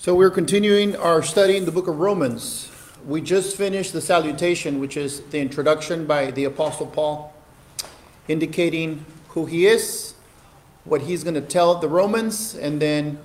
So 0.00 0.14
we're 0.14 0.30
continuing 0.30 0.94
our 0.94 1.24
study 1.24 1.56
in 1.56 1.64
the 1.64 1.72
book 1.72 1.88
of 1.88 1.98
Romans. 1.98 2.70
We 3.04 3.20
just 3.20 3.56
finished 3.56 3.92
the 3.92 4.00
salutation, 4.00 4.78
which 4.78 4.96
is 4.96 5.22
the 5.22 5.40
introduction 5.40 6.06
by 6.06 6.30
the 6.30 6.44
Apostle 6.44 6.86
Paul, 6.86 7.34
indicating 8.28 9.04
who 9.30 9.46
he 9.46 9.66
is, 9.66 10.14
what 10.84 11.00
he's 11.00 11.24
going 11.24 11.34
to 11.34 11.40
tell 11.40 11.74
the 11.80 11.88
Romans, 11.88 12.54
and 12.54 12.80
then 12.80 13.18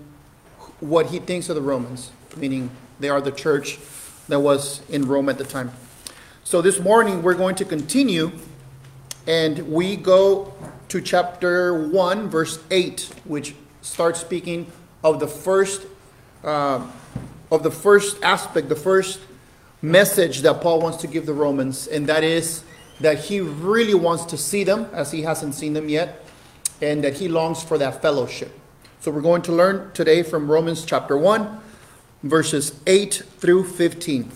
what 0.79 1.11
he 1.11 1.19
thinks 1.19 1.47
of 1.47 1.55
the 1.55 1.61
Romans, 1.61 2.09
meaning 2.37 2.71
they 2.99 3.07
are 3.07 3.21
the 3.21 3.31
church 3.31 3.77
that 4.27 4.39
was 4.39 4.81
in 4.89 5.07
Rome 5.07 5.29
at 5.29 5.37
the 5.37 5.45
time. 5.45 5.71
So 6.43 6.59
this 6.59 6.79
morning 6.79 7.21
we're 7.21 7.35
going 7.35 7.53
to 7.57 7.65
continue, 7.65 8.31
and 9.27 9.71
we 9.71 9.95
go 9.95 10.55
to 10.87 11.01
chapter 11.01 11.87
1, 11.87 12.29
verse 12.29 12.57
8, 12.71 13.13
which 13.25 13.53
starts 13.83 14.21
speaking 14.21 14.71
of 15.03 15.19
the 15.19 15.27
first 15.27 15.85
uh, 16.43 16.85
of 17.51 17.63
the 17.63 17.71
first 17.71 18.21
aspect, 18.23 18.69
the 18.69 18.75
first 18.75 19.19
message 19.81 20.41
that 20.41 20.61
Paul 20.61 20.81
wants 20.81 20.97
to 20.99 21.07
give 21.07 21.25
the 21.25 21.33
Romans, 21.33 21.87
and 21.87 22.07
that 22.07 22.23
is 22.23 22.63
that 22.99 23.19
he 23.25 23.41
really 23.41 23.93
wants 23.93 24.25
to 24.25 24.37
see 24.37 24.63
them 24.63 24.87
as 24.93 25.11
he 25.11 25.23
hasn't 25.23 25.55
seen 25.55 25.73
them 25.73 25.89
yet, 25.89 26.25
and 26.81 27.03
that 27.03 27.15
he 27.15 27.27
longs 27.27 27.61
for 27.63 27.77
that 27.77 28.01
fellowship. 28.01 28.57
So 29.01 29.11
we're 29.11 29.21
going 29.21 29.41
to 29.43 29.51
learn 29.51 29.91
today 29.93 30.23
from 30.23 30.49
Romans 30.49 30.85
chapter 30.85 31.17
1, 31.17 31.59
verses 32.23 32.79
8 32.87 33.23
through 33.37 33.65
15. 33.65 34.31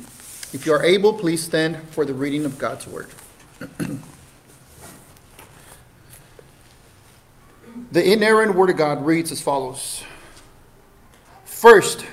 If 0.53 0.65
you 0.65 0.73
are 0.73 0.83
able, 0.83 1.13
please 1.13 1.43
stand 1.43 1.77
for 1.89 2.03
the 2.05 2.13
reading 2.13 2.43
of 2.45 2.57
God's 2.57 2.87
word. 2.87 3.07
the 7.91 8.11
inerrant 8.11 8.55
word 8.55 8.69
of 8.69 8.77
God 8.77 9.05
reads 9.05 9.31
as 9.31 9.41
follows. 9.41 10.03
First, 11.57 12.05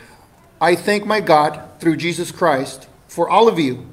I 0.59 0.75
thank 0.75 1.05
my 1.05 1.21
God 1.21 1.62
through 1.79 1.98
Jesus 1.98 2.33
Christ 2.33 2.89
for 3.09 3.29
all 3.29 3.47
of 3.47 3.59
you, 3.59 3.87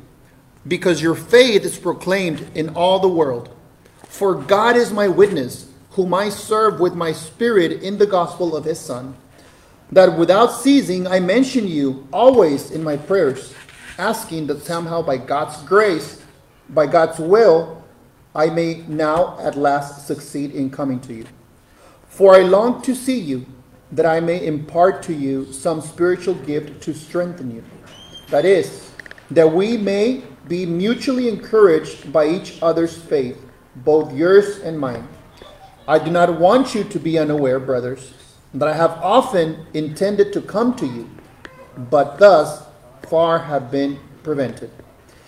because 0.66 1.02
your 1.02 1.14
faith 1.14 1.66
is 1.66 1.78
proclaimed 1.78 2.50
in 2.56 2.70
all 2.70 3.00
the 3.00 3.10
world. 3.10 3.54
For 4.08 4.34
God 4.34 4.78
is 4.78 4.94
my 4.94 5.10
witness, 5.10 5.70
whom 5.90 6.14
I 6.14 6.30
serve 6.30 6.80
with 6.80 6.96
my 6.96 7.12
spirit 7.12 7.84
in 7.84 7.98
the 7.98 8.06
gospel 8.06 8.56
of 8.56 8.64
his 8.64 8.80
Son, 8.80 9.18
that 9.92 10.18
without 10.18 10.54
ceasing 10.54 11.06
I 11.06 11.20
mention 11.20 11.68
you 11.68 12.08
always 12.14 12.72
in 12.72 12.82
my 12.82 12.96
prayers, 12.96 13.54
asking 13.98 14.48
that 14.48 14.64
somehow 14.64 15.02
by 15.02 15.18
God's 15.18 15.62
grace, 15.64 16.24
by 16.70 16.88
God's 16.88 17.20
will, 17.20 17.84
I 18.34 18.50
may 18.52 18.86
now 18.88 19.38
at 19.42 19.58
last 19.58 20.08
succeed 20.08 20.52
in 20.52 20.70
coming 20.70 21.02
to 21.02 21.14
you. 21.14 21.26
For 22.08 22.36
I 22.36 22.40
long 22.40 22.82
to 22.84 22.96
see 22.96 23.20
you 23.20 23.46
that 23.92 24.06
I 24.06 24.20
may 24.20 24.46
impart 24.46 25.04
to 25.04 25.14
you 25.14 25.52
some 25.52 25.82
spiritual 25.82 26.36
gift 26.36 26.82
to 26.84 26.94
strengthen 26.94 27.54
you. 27.54 27.64
That 28.30 28.46
is, 28.46 28.92
that 29.32 29.52
we 29.52 29.78
may 29.78 30.24
be 30.48 30.66
mutually 30.66 31.28
encouraged 31.30 32.12
by 32.12 32.28
each 32.28 32.62
other's 32.62 32.98
faith, 32.98 33.42
both 33.78 34.14
yours 34.14 34.60
and 34.60 34.80
mine. 34.80 35.08
I 35.88 36.00
do 36.00 36.12
not 36.12 36.40
want 36.40 36.74
you 36.74 36.84
to 36.86 37.00
be 37.00 37.20
unaware, 37.20 37.60
brothers, 37.60 38.14
that 38.54 38.68
I 38.68 38.74
have 38.74 38.92
often 39.02 39.66
intended 39.74 40.32
to 40.34 40.42
come 40.42 40.76
to 40.76 40.86
you, 40.86 41.10
but 41.90 42.20
thus 42.20 42.64
far 43.04 43.40
have 43.40 43.72
been 43.72 44.00
prevented, 44.24 44.72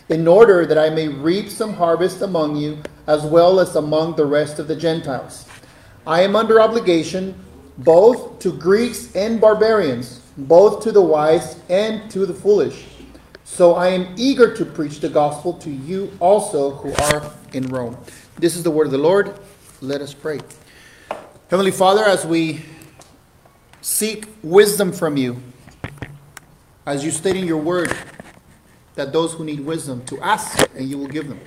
in 0.09 0.27
order 0.27 0.65
that 0.65 0.77
I 0.77 0.89
may 0.89 1.07
reap 1.07 1.49
some 1.49 1.73
harvest 1.73 2.21
among 2.21 2.55
you 2.55 2.81
as 3.07 3.23
well 3.23 3.59
as 3.59 3.75
among 3.75 4.15
the 4.15 4.25
rest 4.25 4.59
of 4.59 4.67
the 4.67 4.75
Gentiles. 4.75 5.45
I 6.05 6.21
am 6.21 6.35
under 6.35 6.61
obligation 6.61 7.35
both 7.77 8.39
to 8.39 8.51
Greeks 8.51 9.15
and 9.15 9.41
barbarians, 9.41 10.19
both 10.37 10.83
to 10.83 10.91
the 10.91 11.01
wise 11.01 11.59
and 11.69 12.09
to 12.11 12.25
the 12.25 12.33
foolish. 12.33 12.85
So 13.43 13.75
I 13.75 13.89
am 13.89 14.13
eager 14.17 14.55
to 14.55 14.65
preach 14.65 14.99
the 14.99 15.09
gospel 15.09 15.53
to 15.55 15.69
you 15.69 16.11
also 16.19 16.71
who 16.71 16.93
are 16.93 17.31
in 17.53 17.67
Rome. 17.67 17.97
This 18.37 18.55
is 18.55 18.63
the 18.63 18.71
word 18.71 18.87
of 18.87 18.91
the 18.91 18.97
Lord. 18.97 19.33
Let 19.81 20.01
us 20.01 20.13
pray. 20.13 20.39
Heavenly 21.49 21.71
Father, 21.71 22.03
as 22.03 22.25
we 22.25 22.63
seek 23.81 24.25
wisdom 24.41 24.91
from 24.91 25.17
you, 25.17 25.41
as 26.85 27.03
you 27.03 27.11
state 27.11 27.35
in 27.35 27.45
your 27.45 27.57
word, 27.57 27.95
that 28.95 29.11
those 29.11 29.33
who 29.33 29.43
need 29.43 29.59
wisdom 29.59 30.03
to 30.05 30.19
ask 30.21 30.69
and 30.75 30.87
you 30.87 30.97
will 30.97 31.07
give 31.07 31.27
them. 31.27 31.39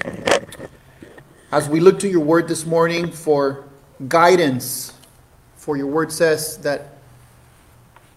As 1.50 1.68
we 1.68 1.80
look 1.80 1.98
to 2.00 2.08
your 2.08 2.20
word 2.20 2.48
this 2.48 2.66
morning 2.66 3.10
for 3.10 3.64
guidance 4.08 4.92
for 5.66 5.76
your 5.76 5.88
word 5.88 6.12
says 6.12 6.58
that 6.58 6.92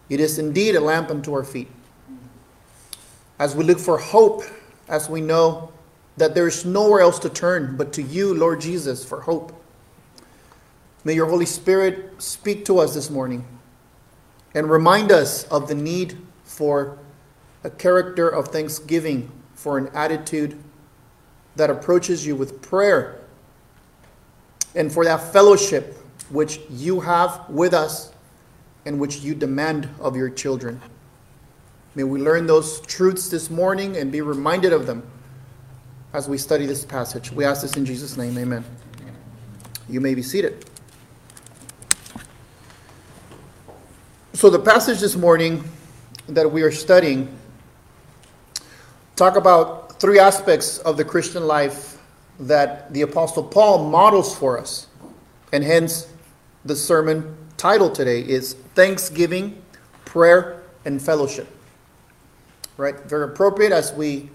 it 0.07 0.19
is 0.19 0.37
indeed 0.37 0.75
a 0.75 0.79
lamp 0.79 1.09
unto 1.09 1.33
our 1.33 1.43
feet. 1.43 1.67
As 3.39 3.55
we 3.55 3.63
look 3.63 3.79
for 3.79 3.97
hope, 3.97 4.43
as 4.87 5.09
we 5.09 5.19
know 5.19 5.71
that 6.17 6.35
there 6.35 6.45
is 6.45 6.63
nowhere 6.63 7.01
else 7.01 7.17
to 7.17 7.27
turn 7.27 7.75
but 7.75 7.91
to 7.93 8.03
you, 8.03 8.35
Lord 8.35 8.61
Jesus, 8.61 9.03
for 9.03 9.21
hope. 9.21 9.59
May 11.03 11.13
your 11.13 11.25
Holy 11.25 11.47
Spirit 11.47 12.21
speak 12.21 12.65
to 12.65 12.77
us 12.77 12.93
this 12.93 13.09
morning 13.09 13.43
and 14.53 14.69
remind 14.69 15.11
us 15.11 15.45
of 15.45 15.67
the 15.67 15.73
need 15.73 16.19
for 16.43 16.99
a 17.63 17.71
character 17.71 18.29
of 18.29 18.49
thanksgiving, 18.49 19.31
for 19.55 19.79
an 19.79 19.89
attitude 19.95 20.55
that 21.55 21.71
approaches 21.71 22.27
you 22.27 22.35
with 22.35 22.61
prayer, 22.61 23.21
and 24.75 24.91
for 24.91 25.03
that 25.03 25.33
fellowship 25.33 25.98
which 26.29 26.59
you 26.69 26.99
have 27.01 27.49
with 27.49 27.73
us 27.73 28.11
and 28.85 28.99
which 28.99 29.17
you 29.17 29.35
demand 29.35 29.89
of 29.99 30.15
your 30.15 30.29
children. 30.29 30.81
May 31.95 32.03
we 32.03 32.19
learn 32.21 32.47
those 32.47 32.81
truths 32.81 33.29
this 33.29 33.49
morning 33.49 33.97
and 33.97 34.11
be 34.11 34.21
reminded 34.21 34.73
of 34.73 34.85
them 34.85 35.03
as 36.13 36.29
we 36.29 36.37
study 36.37 36.65
this 36.65 36.85
passage. 36.85 37.31
We 37.31 37.45
ask 37.45 37.61
this 37.61 37.75
in 37.75 37.85
Jesus' 37.85 38.17
name. 38.17 38.37
Amen. 38.37 38.63
You 39.89 40.01
may 40.01 40.15
be 40.15 40.21
seated. 40.21 40.65
So 44.33 44.49
the 44.49 44.59
passage 44.59 44.99
this 44.99 45.15
morning 45.15 45.63
that 46.27 46.49
we 46.49 46.61
are 46.61 46.71
studying 46.71 47.35
talk 49.15 49.35
about 49.35 49.99
three 49.99 50.19
aspects 50.19 50.77
of 50.79 50.95
the 50.95 51.03
Christian 51.03 51.45
life 51.45 51.97
that 52.39 52.93
the 52.93 53.01
apostle 53.01 53.43
Paul 53.43 53.89
models 53.89 54.33
for 54.33 54.57
us. 54.57 54.87
And 55.51 55.63
hence 55.63 56.07
the 56.65 56.75
sermon 56.75 57.37
title 57.57 57.89
today 57.89 58.21
is 58.21 58.53
Thanksgiving, 58.75 59.61
Prayer, 60.05 60.63
and 60.85 61.01
Fellowship. 61.01 61.47
Right? 62.77 62.99
Very 63.01 63.25
appropriate 63.25 63.71
as 63.71 63.93
we 63.93 64.29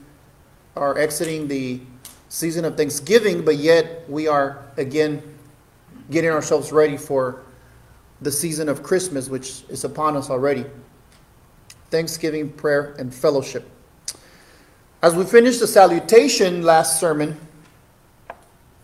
are 0.77 0.99
exiting 0.99 1.49
the 1.49 1.81
season 2.29 2.65
of 2.65 2.77
Thanksgiving, 2.77 3.45
but 3.45 3.57
yet 3.57 4.09
we 4.09 4.27
are 4.27 4.65
again 4.77 5.23
getting 6.11 6.31
ourselves 6.31 6.73
ready 6.73 6.97
for 6.97 7.43
the 8.21 8.31
season 8.31 8.69
of 8.69 8.83
Christmas, 8.83 9.29
which 9.29 9.65
is 9.69 9.85
upon 9.85 10.17
us 10.17 10.31
already. 10.31 10.65
Thanksgiving, 11.91 12.51
prayer, 12.51 12.95
and 12.99 13.15
fellowship. 13.15 13.69
As 15.03 15.15
we 15.15 15.25
finished 15.25 15.61
the 15.61 15.67
salutation 15.67 16.63
last 16.63 16.99
sermon, 16.99 17.39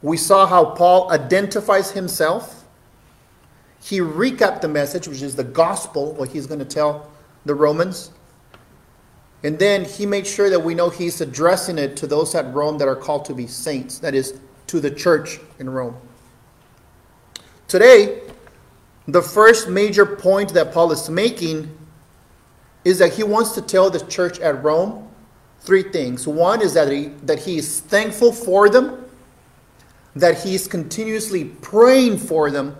we 0.03 0.17
saw 0.17 0.47
how 0.47 0.67
Paul 0.67 1.11
identifies 1.11 1.91
himself 1.91 2.59
he 3.83 4.01
recapped 4.01 4.61
the 4.61 4.69
message, 4.69 5.09
which 5.09 5.23
is 5.23 5.37
the 5.37 5.45
gospel, 5.45 6.13
what 6.13 6.29
he's 6.29 6.47
going 6.47 6.59
to 6.59 6.65
tell 6.65 7.11
the 7.45 7.55
Romans. 7.55 8.11
And 9.43 9.59
then 9.59 9.85
he 9.85 10.05
made 10.05 10.27
sure 10.27 10.51
that 10.51 10.61
we 10.61 10.75
know 10.75 10.91
he's 10.91 11.21
addressing 11.21 11.79
it 11.79 11.97
to 11.97 12.07
those 12.07 12.35
at 12.35 12.53
Rome 12.53 12.77
that 12.79 12.89
are 12.89 12.97
called 12.97 13.25
to 13.27 13.35
be 13.35 13.47
saints, 13.47 13.99
that 14.01 14.15
is, 14.15 14.39
to 14.67 14.81
the 14.81 14.91
church 14.91 15.41
in 15.59 15.71
Rome. 15.71 15.97
Today, 17.69 18.21
the 19.09 19.23
first 19.23 19.69
major 19.69 20.05
point 20.05 20.53
that 20.55 20.73
Paul 20.73 20.93
is 20.93 21.09
making 21.09 21.75
is 22.85 22.99
that 22.99 23.15
he 23.15 23.23
wants 23.23 23.53
to 23.53 23.63
tell 23.63 23.91
the 23.91 24.01
church 24.07 24.39
at 24.41 24.63
Rome 24.63 25.09
three 25.60 25.84
things. 25.84 26.27
One 26.27 26.60
is 26.60 26.75
that 26.75 26.91
he, 26.91 27.07
that 27.25 27.39
he 27.39 27.59
is 27.59 27.81
thankful 27.81 28.33
for 28.33 28.69
them, 28.69 29.04
that 30.16 30.41
he 30.43 30.54
is 30.54 30.66
continuously 30.66 31.45
praying 31.45 32.19
for 32.19 32.51
them, 32.51 32.77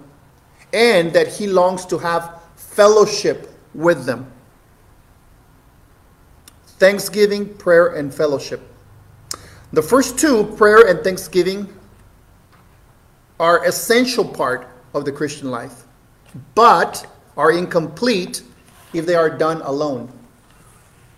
and 0.73 1.13
that 1.13 1.29
he 1.29 1.47
longs 1.47 1.85
to 1.87 1.99
have 1.99 2.41
fellowship 2.57 3.55
with 3.75 4.05
them. 4.05 4.31
Thanksgiving, 6.79 7.53
prayer, 7.55 7.89
and 7.89 8.13
fellowship. 8.13 8.63
The 9.73 9.83
first 9.83 10.19
two, 10.19 10.45
prayer 10.57 10.87
and 10.89 11.05
thanksgiving, 11.05 11.73
are 13.39 13.65
essential 13.65 14.25
part 14.25 14.69
of 14.95 15.05
the 15.05 15.13
Christian 15.13 15.51
life, 15.51 15.85
but 16.55 17.07
are 17.37 17.53
incomplete 17.53 18.43
if 18.93 19.07
they 19.07 19.15
are 19.15 19.31
done 19.31 19.63
alone. 19.63 20.13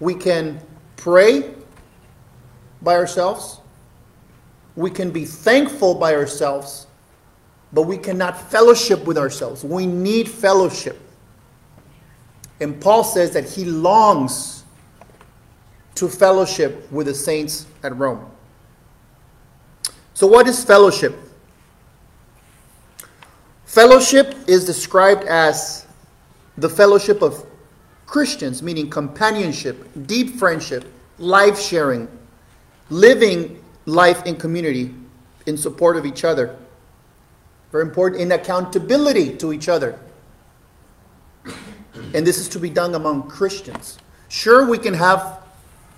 We 0.01 0.15
can 0.15 0.61
pray 0.97 1.55
by 2.83 2.95
ourselves. 2.95 3.61
We 4.77 4.91
can 4.91 5.11
be 5.11 5.25
thankful 5.25 5.95
by 5.95 6.15
ourselves 6.15 6.87
but 7.73 7.83
we 7.83 7.97
cannot 7.97 8.51
fellowship 8.51 9.05
with 9.07 9.17
ourselves. 9.17 9.65
We 9.65 9.87
need 9.87 10.29
fellowship. 10.29 11.01
And 12.61 12.81
Paul 12.81 13.03
says 13.03 13.31
that 13.33 13.49
he 13.49 13.65
longs 13.65 14.65
to 15.95 16.09
fellowship 16.09 16.91
with 16.93 17.07
the 17.07 17.15
saints 17.15 17.67
at 17.83 17.97
Rome. 17.97 18.31
So, 20.15 20.27
what 20.27 20.47
is 20.47 20.63
fellowship? 20.65 21.15
Fellowship 23.65 24.37
is 24.47 24.65
described 24.67 25.25
as 25.25 25.87
the 26.59 26.69
fellowship 26.69 27.23
of 27.23 27.47
Christians, 28.07 28.63
meaning 28.63 28.91
companionship, 28.91 29.89
deep 30.07 30.37
friendship, 30.37 30.85
life 31.19 31.59
sharing, 31.59 32.07
living 32.91 33.65
life 33.87 34.27
in 34.27 34.37
community 34.37 34.95
in 35.47 35.57
support 35.57 35.97
of 35.97 36.05
each 36.05 36.25
other. 36.25 36.57
Very 37.73 37.85
important, 37.85 38.21
in 38.21 38.33
accountability 38.33 39.35
to 39.39 39.53
each 39.53 39.69
other. 39.69 39.99
And 42.15 42.27
this 42.27 42.39
is 42.39 42.49
to 42.51 42.59
be 42.61 42.69
done 42.69 42.95
among 42.95 43.29
Christians. 43.29 43.99
Sure, 44.29 44.69
we 44.69 44.79
can 44.79 44.95
have 44.95 45.41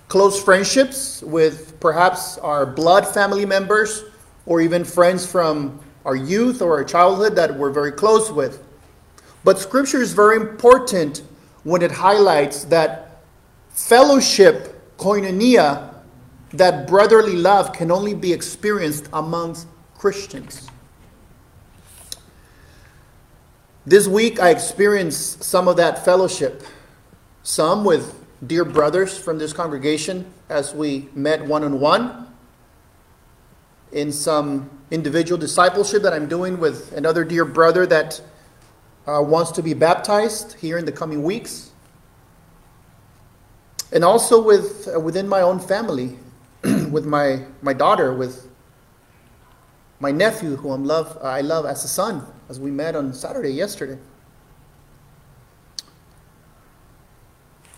close 0.07 0.41
friendships 0.41 1.21
with 1.21 1.77
perhaps 1.79 2.37
our 2.37 2.65
blood 2.65 3.05
family 3.05 3.45
members 3.45 4.05
or 4.45 4.61
even 4.61 4.85
friends 4.85 5.29
from 5.29 5.79
our 6.05 6.15
youth 6.15 6.61
or 6.61 6.77
our 6.77 6.83
childhood 6.83 7.35
that 7.35 7.53
we're 7.53 7.71
very 7.71 7.91
close 7.91 8.31
with. 8.31 8.63
But 9.43 9.59
Scripture 9.59 10.01
is 10.01 10.13
very 10.13 10.37
important 10.37 11.23
when 11.63 11.81
it 11.81 11.91
highlights 11.91 12.63
that 12.65 13.21
fellowship, 13.69 14.97
koinonia, 14.97 15.93
that 16.53 16.87
brotherly 16.87 17.35
love 17.35 17.73
can 17.73 17.91
only 17.91 18.13
be 18.13 18.31
experienced 18.31 19.09
amongst 19.11 19.67
Christians. 19.97 20.69
This 23.87 24.07
week 24.07 24.39
I 24.39 24.49
experienced 24.49 25.43
some 25.43 25.67
of 25.67 25.77
that 25.77 26.03
fellowship, 26.03 26.63
some 27.43 27.85
with 27.85 28.25
dear 28.47 28.65
brothers 28.65 29.15
from 29.15 29.37
this 29.37 29.53
congregation 29.53 30.25
as 30.49 30.73
we 30.73 31.07
met 31.13 31.45
one 31.45 31.63
on 31.63 31.79
one, 31.79 32.33
in 33.91 34.11
some 34.11 34.71
individual 34.89 35.39
discipleship 35.39 36.01
that 36.01 36.13
I'm 36.13 36.27
doing 36.27 36.59
with 36.59 36.93
another 36.93 37.23
dear 37.23 37.45
brother 37.45 37.85
that 37.85 38.19
uh, 39.05 39.21
wants 39.21 39.51
to 39.51 39.61
be 39.61 39.75
baptized 39.75 40.53
here 40.53 40.79
in 40.79 40.85
the 40.85 40.91
coming 40.91 41.21
weeks. 41.21 41.69
And 43.91 44.03
also 44.03 44.41
with, 44.41 44.89
uh, 44.91 44.99
within 44.99 45.27
my 45.27 45.41
own 45.41 45.59
family, 45.59 46.17
with 46.63 47.05
my, 47.05 47.45
my 47.61 47.73
daughter, 47.73 48.15
with 48.15 48.49
my 50.05 50.11
nephew, 50.11 50.55
who 50.57 50.71
I'm 50.71 50.85
love, 50.85 51.17
I 51.23 51.41
love 51.41 51.65
as 51.65 51.83
a 51.83 51.87
son, 51.87 52.27
as 52.47 52.59
we 52.59 52.69
met 52.69 52.95
on 52.95 53.11
Saturday 53.11 53.49
yesterday. 53.49 53.97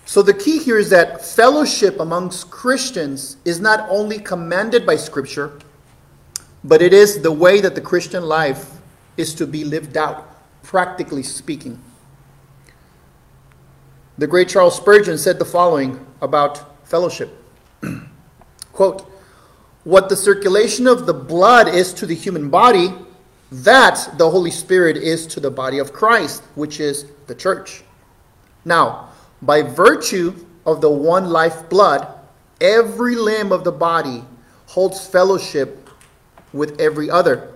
So 0.04 0.22
the 0.22 0.34
key 0.34 0.58
here 0.60 0.78
is 0.78 0.90
that 0.90 1.24
fellowship 1.24 2.02
amongst 2.02 2.52
Christians 2.52 3.38
is 3.46 3.62
not 3.62 3.90
only 3.90 4.20
commanded 4.20 4.86
by 4.86 4.98
Scripture, 4.98 5.58
but 6.66 6.82
it 6.82 6.92
is 6.92 7.22
the 7.22 7.32
way 7.32 7.62
that 7.62 7.76
the 7.76 7.82
Christian 7.82 8.24
life 8.24 8.72
is 9.16 9.34
to 9.36 9.48
be 9.48 9.64
lived 9.64 9.96
out, 9.96 10.28
practically 10.64 11.24
speaking. 11.24 11.80
The 14.18 14.28
great 14.28 14.50
Charles 14.50 14.76
Spurgeon 14.76 15.18
said 15.18 15.40
the 15.40 15.46
following 15.46 16.06
about 16.20 16.86
fellowship. 16.86 17.42
Quote, 18.74 19.10
what 19.88 20.10
the 20.10 20.16
circulation 20.18 20.86
of 20.86 21.06
the 21.06 21.14
blood 21.14 21.70
is 21.70 21.94
to 21.94 22.06
the 22.06 22.14
human 22.14 22.50
body, 22.50 22.94
that 23.50 24.16
the 24.18 24.30
Holy 24.30 24.52
Spirit 24.52 24.98
is 24.98 25.26
to 25.26 25.40
the 25.40 25.50
body 25.50 25.80
of 25.80 25.94
Christ, 25.94 26.44
which 26.56 26.82
is 26.82 27.06
the 27.28 27.34
church. 27.34 27.84
Now, 28.66 29.12
by 29.42 29.62
virtue 29.62 30.46
of 30.66 30.82
the 30.82 30.90
one 30.90 31.30
life 31.30 31.70
blood, 31.70 32.06
every 32.60 33.16
limb 33.16 33.54
of 33.54 33.64
the 33.64 33.72
body 33.72 34.26
holds 34.66 35.08
fellowship 35.08 35.90
with 36.52 36.82
every 36.82 37.10
other. 37.10 37.54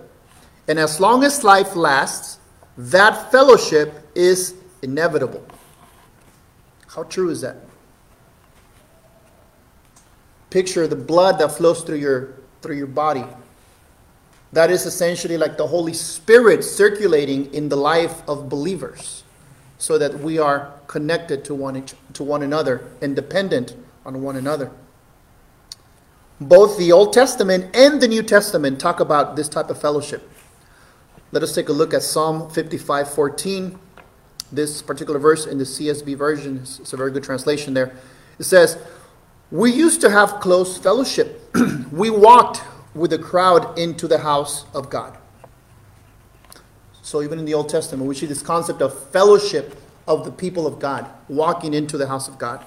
And 0.68 0.78
as 0.78 0.98
long 1.00 1.24
as 1.24 1.44
life 1.44 1.76
lasts, 1.76 2.38
that 2.78 3.30
fellowship 3.30 4.08
is 4.14 4.54
inevitable. 4.80 5.44
How 6.86 7.02
true 7.02 7.28
is 7.28 7.42
that? 7.42 7.56
Picture 10.52 10.86
the 10.86 10.96
blood 10.96 11.38
that 11.38 11.52
flows 11.52 11.80
through 11.80 11.96
your 11.96 12.34
through 12.60 12.76
your 12.76 12.86
body. 12.86 13.24
That 14.52 14.70
is 14.70 14.84
essentially 14.84 15.38
like 15.38 15.56
the 15.56 15.66
Holy 15.66 15.94
Spirit 15.94 16.62
circulating 16.62 17.52
in 17.54 17.70
the 17.70 17.76
life 17.76 18.22
of 18.28 18.50
believers 18.50 19.24
so 19.78 19.96
that 19.96 20.20
we 20.20 20.38
are 20.38 20.74
connected 20.88 21.42
to 21.46 21.54
one, 21.54 21.86
to 22.12 22.22
one 22.22 22.42
another 22.42 22.86
and 23.00 23.16
dependent 23.16 23.74
on 24.04 24.20
one 24.20 24.36
another. 24.36 24.70
Both 26.38 26.76
the 26.76 26.92
Old 26.92 27.14
Testament 27.14 27.74
and 27.74 27.98
the 27.98 28.08
New 28.08 28.22
Testament 28.22 28.78
talk 28.78 29.00
about 29.00 29.36
this 29.36 29.48
type 29.48 29.70
of 29.70 29.80
fellowship. 29.80 30.28
Let 31.30 31.42
us 31.42 31.54
take 31.54 31.70
a 31.70 31.72
look 31.72 31.94
at 31.94 32.02
Psalm 32.02 32.50
55 32.50 33.14
14. 33.14 33.78
This 34.52 34.82
particular 34.82 35.18
verse 35.18 35.46
in 35.46 35.56
the 35.56 35.64
CSB 35.64 36.14
version 36.14 36.58
is 36.58 36.92
a 36.92 36.96
very 36.98 37.10
good 37.10 37.24
translation 37.24 37.72
there. 37.72 37.96
It 38.38 38.44
says, 38.44 38.76
We 39.52 39.70
used 39.70 40.00
to 40.00 40.08
have 40.08 40.40
close 40.40 40.78
fellowship. 40.78 41.54
we 41.92 42.08
walked 42.08 42.62
with 42.94 43.10
the 43.10 43.18
crowd 43.18 43.78
into 43.78 44.08
the 44.08 44.16
house 44.16 44.64
of 44.72 44.88
God. 44.88 45.18
So 47.02 47.20
even 47.20 47.38
in 47.38 47.44
the 47.44 47.52
Old 47.52 47.68
Testament, 47.68 48.08
we 48.08 48.14
see 48.14 48.24
this 48.24 48.40
concept 48.40 48.80
of 48.80 48.98
fellowship 49.10 49.76
of 50.08 50.24
the 50.24 50.32
people 50.32 50.66
of 50.66 50.78
God, 50.78 51.06
walking 51.28 51.74
into 51.74 51.98
the 51.98 52.08
house 52.08 52.28
of 52.28 52.38
God. 52.38 52.64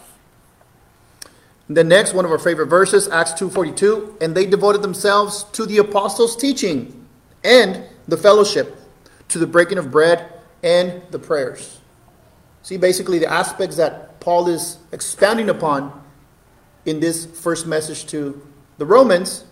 The 1.68 1.84
next, 1.84 2.14
one 2.14 2.24
of 2.24 2.30
our 2.30 2.38
favorite 2.38 2.68
verses, 2.68 3.08
Acts 3.08 3.32
2.42, 3.32 4.22
and 4.22 4.36
they 4.36 4.46
devoted 4.46 4.84
themselves 4.84 5.46
to 5.54 5.66
the 5.66 5.80
apostles' 5.80 6.36
teaching 6.38 7.08
and 7.44 7.84
the 8.08 8.16
fellowship, 8.16 8.78
to 9.30 9.40
the 9.40 9.48
breaking 9.48 9.80
of 9.80 9.90
bread 9.90 10.32
and 10.62 11.02
the 11.10 11.18
prayers. 11.18 11.80
See, 12.62 12.78
basically 12.78 13.18
the 13.18 13.32
aspects 13.32 13.76
that 13.78 14.20
Paul 14.20 14.48
is 14.48 14.78
expounding 14.92 15.50
upon 15.50 16.05
in 16.86 17.00
this 17.00 17.26
first 17.26 17.66
message 17.68 18.06
to 18.08 18.46
the 18.78 18.86
Romans, 18.86 19.46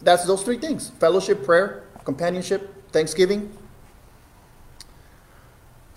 that's 0.00 0.24
those 0.24 0.42
three 0.42 0.58
things 0.58 0.90
fellowship, 0.98 1.44
prayer, 1.44 1.84
companionship, 2.04 2.90
thanksgiving, 2.92 3.50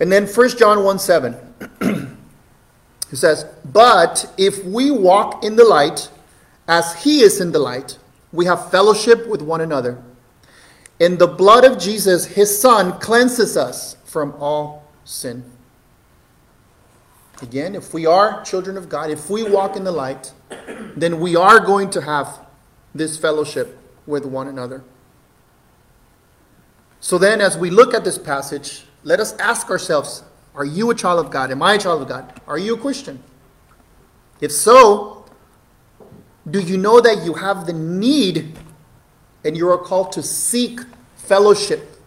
and 0.00 0.12
then 0.12 0.26
1 0.26 0.48
John 0.50 0.84
1 0.84 0.98
7. 0.98 1.36
it 1.80 3.16
says, 3.16 3.46
But 3.64 4.32
if 4.36 4.64
we 4.64 4.90
walk 4.90 5.42
in 5.44 5.56
the 5.56 5.64
light, 5.64 6.10
as 6.68 7.02
he 7.02 7.20
is 7.20 7.40
in 7.40 7.52
the 7.52 7.58
light, 7.58 7.98
we 8.32 8.44
have 8.46 8.70
fellowship 8.70 9.26
with 9.26 9.40
one 9.40 9.60
another. 9.60 10.02
And 11.00 11.18
the 11.18 11.26
blood 11.26 11.64
of 11.64 11.78
Jesus, 11.78 12.26
his 12.26 12.58
son, 12.58 12.98
cleanses 12.98 13.56
us 13.56 13.96
from 14.04 14.34
all 14.38 14.84
sin. 15.04 15.44
Again, 17.42 17.74
if 17.74 17.92
we 17.92 18.06
are 18.06 18.42
children 18.44 18.76
of 18.76 18.88
God, 18.88 19.10
if 19.10 19.28
we 19.28 19.42
walk 19.42 19.76
in 19.76 19.84
the 19.84 19.92
light, 19.92 20.32
then 20.96 21.20
we 21.20 21.36
are 21.36 21.60
going 21.60 21.90
to 21.90 22.00
have 22.00 22.40
this 22.94 23.18
fellowship 23.18 23.78
with 24.06 24.24
one 24.24 24.48
another. 24.48 24.82
So 27.00 27.18
then, 27.18 27.40
as 27.40 27.58
we 27.58 27.70
look 27.70 27.94
at 27.94 28.04
this 28.04 28.18
passage, 28.18 28.84
let 29.04 29.20
us 29.20 29.36
ask 29.38 29.70
ourselves 29.70 30.24
Are 30.54 30.64
you 30.64 30.90
a 30.90 30.94
child 30.94 31.24
of 31.24 31.30
God? 31.30 31.50
Am 31.50 31.62
I 31.62 31.74
a 31.74 31.78
child 31.78 32.02
of 32.02 32.08
God? 32.08 32.40
Are 32.46 32.58
you 32.58 32.74
a 32.74 32.78
Christian? 32.78 33.22
If 34.40 34.52
so, 34.52 35.24
do 36.50 36.60
you 36.60 36.76
know 36.76 37.00
that 37.00 37.24
you 37.24 37.34
have 37.34 37.66
the 37.66 37.72
need 37.72 38.56
and 39.44 39.56
you 39.56 39.68
are 39.68 39.78
called 39.78 40.12
to 40.12 40.22
seek 40.22 40.80
fellowship 41.16 42.00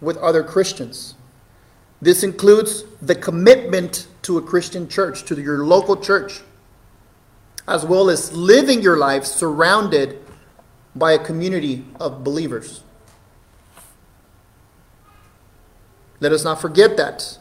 with 0.00 0.16
other 0.18 0.42
Christians? 0.42 1.15
This 2.00 2.22
includes 2.22 2.84
the 3.00 3.14
commitment 3.14 4.06
to 4.22 4.38
a 4.38 4.42
Christian 4.42 4.88
church, 4.88 5.24
to 5.24 5.40
your 5.40 5.64
local 5.64 5.96
church, 5.96 6.40
as 7.66 7.84
well 7.84 8.10
as 8.10 8.32
living 8.32 8.82
your 8.82 8.96
life 8.96 9.24
surrounded 9.24 10.18
by 10.94 11.12
a 11.12 11.18
community 11.18 11.84
of 12.00 12.22
believers. 12.22 12.82
Let 16.20 16.32
us 16.32 16.44
not 16.44 16.60
forget 16.60 16.96
that. 16.96 17.38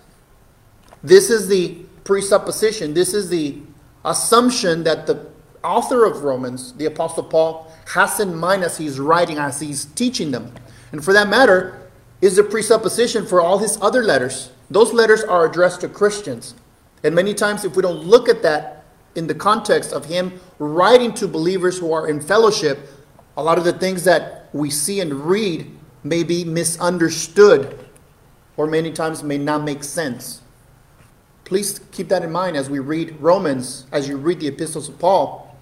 This 1.03 1.29
is 1.29 1.47
the 1.47 1.85
presupposition, 2.03 2.93
this 2.93 3.13
is 3.13 3.29
the 3.29 3.61
assumption 4.03 4.83
that 4.83 5.07
the 5.07 5.27
author 5.63 6.05
of 6.05 6.23
Romans, 6.23 6.73
the 6.73 6.85
Apostle 6.85 7.23
Paul, 7.23 7.71
has 7.87 8.19
in 8.19 8.35
mind 8.35 8.63
as 8.63 8.77
he's 8.77 8.99
writing, 8.99 9.37
as 9.37 9.59
he's 9.59 9.85
teaching 9.85 10.31
them. 10.31 10.53
And 10.91 11.03
for 11.03 11.13
that 11.13 11.27
matter, 11.27 11.84
is 12.21 12.35
the 12.35 12.43
presupposition 12.43 13.25
for 13.25 13.41
all 13.41 13.59
his 13.59 13.77
other 13.81 14.03
letters. 14.03 14.51
Those 14.69 14.93
letters 14.93 15.23
are 15.23 15.45
addressed 15.45 15.81
to 15.81 15.89
Christians. 15.89 16.55
And 17.03 17.13
many 17.13 17.33
times, 17.33 17.65
if 17.65 17.75
we 17.75 17.81
don't 17.81 18.05
look 18.05 18.29
at 18.29 18.41
that 18.41 18.83
in 19.15 19.27
the 19.27 19.35
context 19.35 19.93
of 19.93 20.05
him 20.05 20.39
writing 20.59 21.13
to 21.15 21.27
believers 21.27 21.77
who 21.77 21.93
are 21.93 22.07
in 22.07 22.19
fellowship, 22.19 22.89
a 23.37 23.43
lot 23.43 23.57
of 23.57 23.63
the 23.63 23.73
things 23.73 24.03
that 24.05 24.49
we 24.53 24.69
see 24.69 25.01
and 25.01 25.13
read 25.25 25.69
may 26.03 26.23
be 26.23 26.43
misunderstood 26.43 27.79
or 28.57 28.67
many 28.67 28.91
times 28.91 29.23
may 29.23 29.37
not 29.37 29.63
make 29.63 29.83
sense. 29.83 30.41
Please 31.43 31.79
keep 31.91 32.07
that 32.07 32.23
in 32.23 32.31
mind 32.31 32.55
as 32.55 32.69
we 32.69 32.79
read 32.79 33.15
Romans, 33.19 33.85
as 33.91 34.07
you 34.07 34.17
read 34.17 34.39
the 34.39 34.47
epistles 34.47 34.89
of 34.89 34.97
Paul. 34.97 35.55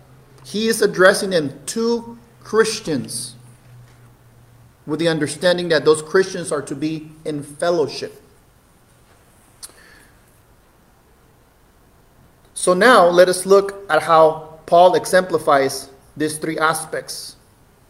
He 0.46 0.68
is 0.68 0.82
addressing 0.82 1.32
them 1.32 1.60
to 1.68 2.18
Christians 2.42 3.36
with 4.86 5.00
the 5.00 5.08
understanding 5.08 5.70
that 5.70 5.86
those 5.86 6.02
Christians 6.02 6.52
are 6.52 6.62
to 6.62 6.76
be 6.76 7.10
in 7.26 7.44
fellowship. 7.44 8.22
So 12.54 12.74
now 12.74 13.08
let 13.08 13.30
us 13.30 13.46
look 13.46 13.86
at 13.90 14.04
how 14.04 14.60
Paul 14.66 14.96
exemplifies 14.96 15.90
these 16.16 16.38
three 16.38 16.58
aspects. 16.58 17.36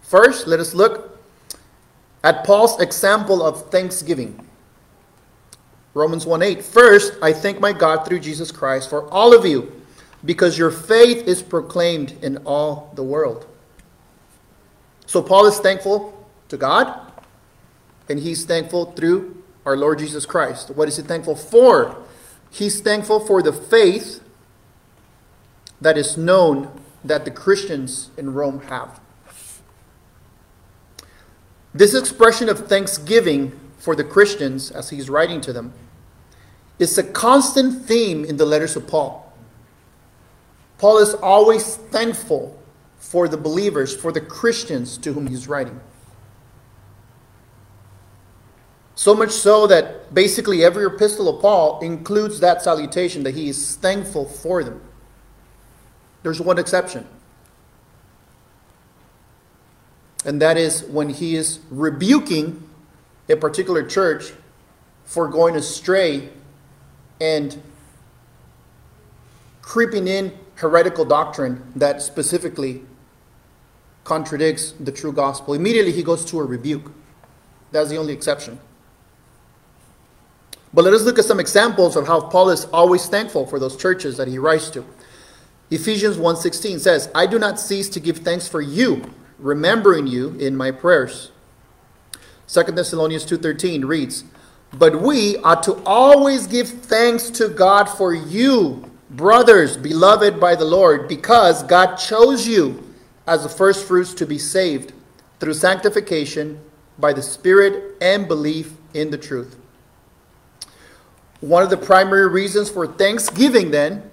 First, 0.01 0.47
let 0.47 0.59
us 0.59 0.73
look 0.73 1.19
at 2.23 2.43
Paul's 2.45 2.79
example 2.79 3.43
of 3.43 3.69
thanksgiving. 3.69 4.47
Romans 5.93 6.25
1 6.25 6.41
8. 6.41 6.63
First, 6.63 7.13
I 7.21 7.33
thank 7.33 7.59
my 7.59 7.71
God 7.71 8.05
through 8.05 8.19
Jesus 8.19 8.51
Christ 8.51 8.89
for 8.89 9.07
all 9.12 9.38
of 9.38 9.45
you, 9.45 9.71
because 10.25 10.57
your 10.57 10.71
faith 10.71 11.27
is 11.27 11.43
proclaimed 11.43 12.13
in 12.23 12.38
all 12.38 12.91
the 12.95 13.03
world. 13.03 13.45
So, 15.05 15.21
Paul 15.21 15.45
is 15.45 15.59
thankful 15.59 16.22
to 16.53 16.57
God, 16.57 17.12
and 18.07 18.19
he's 18.19 18.45
thankful 18.45 18.91
through 18.91 19.43
our 19.65 19.75
Lord 19.75 19.98
Jesus 19.98 20.25
Christ. 20.25 20.69
What 20.69 20.88
is 20.88 20.98
he 20.98 21.03
thankful 21.03 21.36
for? 21.36 21.98
He's 22.51 22.79
thankful 22.79 23.19
for 23.19 23.41
the 23.41 23.51
faith 23.51 24.22
that 25.81 25.98
is 25.98 26.15
known 26.15 26.69
that 27.03 27.25
the 27.25 27.31
Christians 27.31 28.12
in 28.17 28.36
Rome 28.36 28.62
have. 28.67 29.00
This 31.74 31.95
expression 31.95 32.50
of 32.50 32.67
thanksgiving 32.67 33.60
for 33.79 33.95
the 33.95 34.03
Christians, 34.03 34.69
as 34.69 34.91
he's 34.91 35.10
writing 35.10 35.41
to 35.41 35.53
them, 35.53 35.74
is 36.77 36.95
a 37.00 37.03
constant 37.03 37.83
theme 37.86 38.24
in 38.24 38.38
the 38.38 38.45
letters 38.45 38.75
of 38.75 38.88
Paul. 38.88 39.33
Paul 40.77 41.00
is 41.00 41.15
always 41.15 41.77
thankful 41.77 42.60
for 43.00 43.27
the 43.27 43.38
believers, 43.38 43.95
for 43.95 44.12
the 44.12 44.22
Christians 44.22 45.00
to 45.00 45.13
whom 45.13 45.25
he's 45.25 45.48
writing. 45.48 45.81
So 48.95 49.15
much 49.15 49.31
so 49.31 49.65
that 49.67 50.13
basically 50.13 50.63
every 50.63 50.85
epistle 50.85 51.27
of 51.27 51.41
Paul 51.41 51.79
includes 51.81 52.39
that 52.41 52.62
salutation 52.62 53.23
that 53.23 53.33
he 53.33 53.50
is 53.50 53.75
thankful 53.75 54.25
for 54.25 54.63
them. 54.63 54.81
There's 56.21 56.39
one 56.39 56.59
exception. 56.59 57.07
And 60.25 60.41
that 60.41 60.57
is 60.57 60.83
when 60.83 61.09
he 61.09 61.35
is 61.35 61.59
rebuking 61.69 62.67
a 63.27 63.35
particular 63.35 63.83
church 63.83 64.31
for 65.03 65.27
going 65.27 65.55
astray 65.55 66.29
and 67.19 67.62
creeping 69.62 70.07
in 70.07 70.38
heretical 70.55 71.03
doctrine 71.03 71.71
that 71.75 72.01
specifically 72.01 72.83
contradicts 74.03 74.71
the 74.73 74.91
true 74.91 75.12
gospel. 75.12 75.53
Immediately 75.53 75.91
he 75.91 76.03
goes 76.03 76.23
to 76.25 76.39
a 76.39 76.43
rebuke. 76.43 76.91
That's 77.71 77.89
the 77.89 77.97
only 77.97 78.13
exception. 78.13 78.59
But 80.73 80.85
let 80.85 80.93
us 80.93 81.03
look 81.03 81.19
at 81.19 81.25
some 81.25 81.39
examples 81.39 81.95
of 81.95 82.07
how 82.07 82.21
Paul 82.21 82.49
is 82.49 82.65
always 82.73 83.05
thankful 83.05 83.45
for 83.45 83.59
those 83.59 83.75
churches 83.75 84.17
that 84.17 84.27
he 84.27 84.39
writes 84.39 84.69
to. 84.71 84.83
Ephesians 85.69 86.17
1:16 86.17 86.79
says, 86.79 87.09
"I 87.13 87.25
do 87.25 87.37
not 87.37 87.59
cease 87.59 87.89
to 87.89 87.99
give 87.99 88.17
thanks 88.19 88.47
for 88.47 88.61
you, 88.61 89.03
remembering 89.37 90.07
you 90.07 90.35
in 90.39 90.55
my 90.57 90.71
prayers." 90.71 91.29
2 92.47 92.75
Thessalonians 92.75 93.25
2:13 93.25 93.85
reads, 93.85 94.23
"But 94.73 95.01
we 95.01 95.37
ought 95.37 95.63
to 95.63 95.77
always 95.85 96.47
give 96.47 96.67
thanks 96.67 97.29
to 97.31 97.47
God 97.47 97.87
for 97.87 98.13
you, 98.13 98.85
brothers, 99.11 99.77
beloved 99.77 100.39
by 100.39 100.55
the 100.55 100.65
Lord, 100.65 101.07
because 101.07 101.63
God 101.63 101.95
chose 101.95 102.47
you 102.47 102.83
as 103.27 103.43
the 103.43 103.49
first 103.49 103.85
fruits 103.85 104.13
to 104.15 104.25
be 104.25 104.39
saved 104.39 104.91
through 105.39 105.53
sanctification 105.53 106.59
by 106.97 107.13
the 107.13 107.21
Spirit 107.21 107.95
and 108.01 108.27
belief 108.27 108.73
in 108.93 109.11
the 109.11 109.17
truth." 109.17 109.55
One 111.43 111.62
of 111.62 111.69
the 111.69 111.75
primary 111.75 112.29
reasons 112.29 112.69
for 112.69 112.88
thanksgiving 112.88 113.71
then 113.71 114.09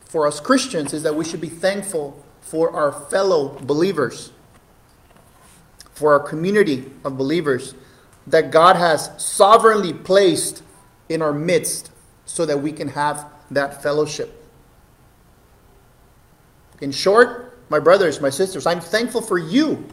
for 0.00 0.26
us 0.26 0.40
Christians 0.40 0.92
is 0.92 1.04
that 1.04 1.14
we 1.14 1.24
should 1.24 1.40
be 1.40 1.48
thankful 1.48 2.20
for 2.40 2.72
our 2.72 2.90
fellow 2.90 3.56
believers, 3.60 4.32
for 5.92 6.12
our 6.14 6.18
community 6.18 6.90
of 7.04 7.16
believers 7.16 7.76
that 8.26 8.50
God 8.50 8.74
has 8.74 9.12
sovereignly 9.24 9.92
placed 9.92 10.64
in 11.08 11.22
our 11.22 11.32
midst 11.32 11.92
so 12.24 12.44
that 12.44 12.60
we 12.60 12.72
can 12.72 12.88
have 12.88 13.24
that 13.52 13.84
fellowship. 13.84 14.44
In 16.80 16.90
short, 16.90 17.56
my 17.68 17.78
brothers, 17.78 18.20
my 18.20 18.30
sisters, 18.30 18.66
I'm 18.66 18.80
thankful 18.80 19.22
for 19.22 19.38
you. 19.38 19.86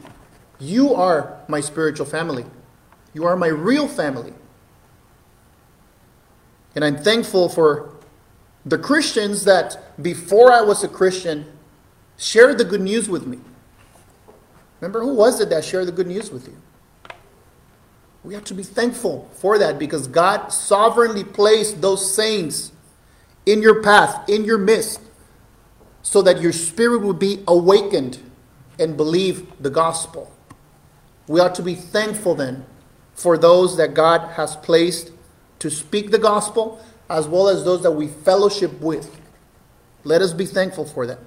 You 0.58 0.94
are 0.94 1.38
my 1.46 1.60
spiritual 1.60 2.06
family. 2.06 2.44
You 3.14 3.24
are 3.24 3.36
my 3.36 3.46
real 3.46 3.86
family. 3.86 4.34
And 6.78 6.84
I'm 6.84 6.96
thankful 6.96 7.48
for 7.48 7.96
the 8.64 8.78
Christians 8.78 9.42
that 9.46 10.00
before 10.00 10.52
I 10.52 10.60
was 10.60 10.84
a 10.84 10.88
Christian 10.88 11.44
shared 12.16 12.56
the 12.56 12.64
good 12.64 12.82
news 12.82 13.08
with 13.08 13.26
me. 13.26 13.40
Remember, 14.78 15.00
who 15.00 15.12
was 15.12 15.40
it 15.40 15.50
that 15.50 15.64
shared 15.64 15.88
the 15.88 15.92
good 15.92 16.06
news 16.06 16.30
with 16.30 16.46
you? 16.46 16.56
We 18.22 18.32
have 18.34 18.44
to 18.44 18.54
be 18.54 18.62
thankful 18.62 19.28
for 19.32 19.58
that 19.58 19.76
because 19.76 20.06
God 20.06 20.52
sovereignly 20.52 21.24
placed 21.24 21.80
those 21.80 22.14
saints 22.14 22.70
in 23.44 23.60
your 23.60 23.82
path, 23.82 24.28
in 24.28 24.44
your 24.44 24.58
midst, 24.58 25.00
so 26.02 26.22
that 26.22 26.40
your 26.40 26.52
spirit 26.52 27.02
would 27.02 27.18
be 27.18 27.42
awakened 27.48 28.20
and 28.78 28.96
believe 28.96 29.50
the 29.60 29.70
gospel. 29.70 30.32
We 31.26 31.40
ought 31.40 31.56
to 31.56 31.62
be 31.62 31.74
thankful 31.74 32.36
then 32.36 32.66
for 33.14 33.36
those 33.36 33.76
that 33.78 33.94
God 33.94 34.34
has 34.34 34.54
placed 34.54 35.10
to 35.58 35.70
speak 35.70 36.10
the 36.10 36.18
gospel 36.18 36.80
as 37.10 37.26
well 37.26 37.48
as 37.48 37.64
those 37.64 37.82
that 37.82 37.92
we 37.92 38.06
fellowship 38.06 38.80
with. 38.80 39.20
Let 40.04 40.22
us 40.22 40.32
be 40.32 40.46
thankful 40.46 40.84
for 40.84 41.06
that. 41.06 41.18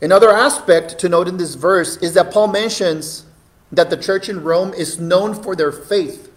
Another 0.00 0.30
aspect 0.30 0.98
to 0.98 1.08
note 1.08 1.26
in 1.26 1.38
this 1.38 1.54
verse 1.54 1.96
is 1.98 2.14
that 2.14 2.30
Paul 2.30 2.48
mentions 2.48 3.24
that 3.72 3.90
the 3.90 3.96
church 3.96 4.28
in 4.28 4.42
Rome 4.42 4.74
is 4.74 5.00
known 5.00 5.34
for 5.34 5.56
their 5.56 5.72
faith. 5.72 6.30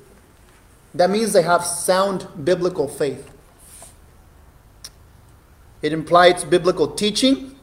That 0.93 1.09
means 1.09 1.33
they 1.33 1.43
have 1.43 1.63
sound 1.65 2.27
biblical 2.43 2.87
faith. 2.87 3.29
It 5.81 5.93
implies 5.93 6.43
biblical 6.43 6.87
teaching, 6.87 7.55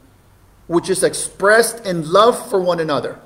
which 0.66 0.88
is 0.88 1.02
expressed 1.02 1.84
in 1.86 2.10
love 2.10 2.48
for 2.48 2.60
one 2.60 2.80
another. 2.80 3.18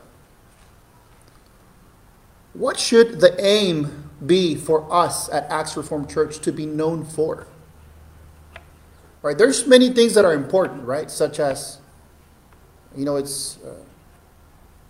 What 2.61 2.79
should 2.79 3.21
the 3.21 3.35
aim 3.43 4.11
be 4.27 4.55
for 4.55 4.87
us 4.93 5.31
at 5.31 5.51
Acts 5.51 5.79
Reformed 5.79 6.11
Church 6.11 6.41
to 6.41 6.53
be 6.53 6.67
known 6.67 7.07
for? 7.07 7.47
Right? 9.23 9.39
There's 9.39 9.67
many 9.67 9.89
things 9.89 10.13
that 10.13 10.27
are 10.27 10.35
important, 10.35 10.85
right? 10.85 11.11
Such 11.11 11.41
as, 11.41 11.79
you 12.95 13.07
know, 13.07 13.17
it's 13.17 13.57
uh, 13.65 13.77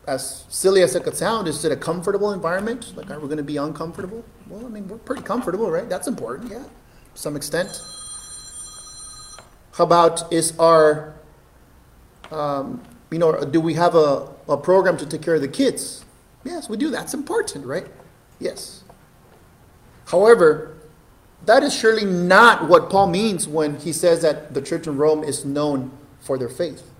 as 0.08 0.46
silly 0.48 0.82
as 0.82 0.96
it 0.96 1.04
could 1.04 1.16
sound. 1.16 1.46
Is 1.46 1.64
it 1.64 1.70
a 1.70 1.76
comfortable 1.76 2.32
environment? 2.32 2.92
Like, 2.96 3.08
are 3.08 3.20
we 3.20 3.26
going 3.26 3.36
to 3.36 3.44
be 3.44 3.56
uncomfortable? 3.56 4.24
Well, 4.48 4.66
I 4.66 4.68
mean, 4.68 4.88
we're 4.88 4.98
pretty 4.98 5.22
comfortable, 5.22 5.70
right? 5.70 5.88
That's 5.88 6.08
important, 6.08 6.50
yeah, 6.50 6.64
to 6.64 7.20
some 7.20 7.36
extent. 7.36 7.80
How 9.74 9.84
about 9.84 10.32
is 10.32 10.58
our, 10.58 11.14
um, 12.32 12.82
you 13.12 13.20
know, 13.20 13.44
do 13.44 13.60
we 13.60 13.74
have 13.74 13.94
a, 13.94 14.28
a 14.48 14.56
program 14.56 14.96
to 14.96 15.06
take 15.06 15.22
care 15.22 15.36
of 15.36 15.40
the 15.40 15.46
kids? 15.46 16.04
Yes, 16.44 16.68
we 16.68 16.76
do. 16.76 16.90
That's 16.90 17.14
important, 17.14 17.66
right? 17.66 17.86
Yes. 18.38 18.82
However, 20.06 20.76
that 21.46 21.62
is 21.62 21.74
surely 21.74 22.04
not 22.04 22.68
what 22.68 22.90
Paul 22.90 23.08
means 23.08 23.46
when 23.46 23.78
he 23.78 23.92
says 23.92 24.22
that 24.22 24.54
the 24.54 24.62
church 24.62 24.86
in 24.86 24.96
Rome 24.96 25.22
is 25.22 25.44
known 25.44 25.90
for 26.20 26.36
their 26.38 26.48
faith. 26.48 26.90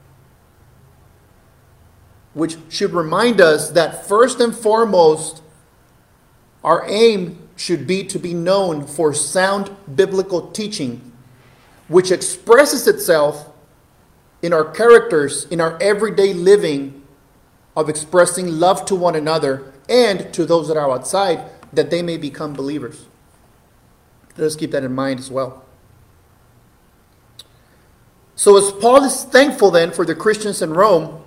Which 2.32 2.56
should 2.68 2.92
remind 2.92 3.40
us 3.40 3.70
that 3.70 4.06
first 4.06 4.40
and 4.40 4.54
foremost, 4.54 5.42
our 6.62 6.84
aim 6.86 7.48
should 7.56 7.86
be 7.86 8.04
to 8.04 8.18
be 8.18 8.32
known 8.32 8.86
for 8.86 9.12
sound 9.12 9.70
biblical 9.94 10.50
teaching, 10.50 11.12
which 11.88 12.10
expresses 12.10 12.86
itself 12.86 13.50
in 14.42 14.52
our 14.52 14.64
characters, 14.64 15.44
in 15.46 15.60
our 15.60 15.76
everyday 15.82 16.32
living 16.32 16.99
of 17.76 17.88
expressing 17.88 18.58
love 18.58 18.84
to 18.86 18.94
one 18.94 19.14
another 19.14 19.72
and 19.88 20.32
to 20.34 20.44
those 20.44 20.68
that 20.68 20.76
are 20.76 20.90
outside 20.90 21.50
that 21.72 21.90
they 21.90 22.02
may 22.02 22.16
become 22.16 22.52
believers. 22.52 23.06
Let 24.36 24.46
us 24.46 24.56
keep 24.56 24.70
that 24.72 24.84
in 24.84 24.94
mind 24.94 25.20
as 25.20 25.30
well. 25.30 25.64
So, 28.34 28.56
as 28.56 28.72
Paul 28.72 29.04
is 29.04 29.24
thankful 29.24 29.70
then 29.70 29.92
for 29.92 30.06
the 30.06 30.14
Christians 30.14 30.62
in 30.62 30.72
Rome, 30.72 31.22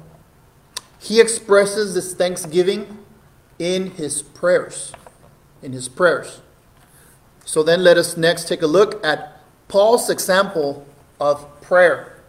he 0.99 1.19
expresses 1.19 1.93
this 1.93 2.13
thanksgiving 2.13 2.97
in 3.59 3.91
his 3.91 4.21
prayers. 4.21 4.93
In 5.61 5.73
his 5.73 5.87
prayers. 5.87 6.41
So 7.45 7.61
then 7.61 7.83
let 7.83 7.97
us 7.97 8.17
next 8.17 8.47
take 8.47 8.61
a 8.61 8.67
look 8.67 9.03
at 9.05 9.41
Paul's 9.67 10.09
example 10.09 10.85
of 11.19 11.61
prayer. 11.61 12.21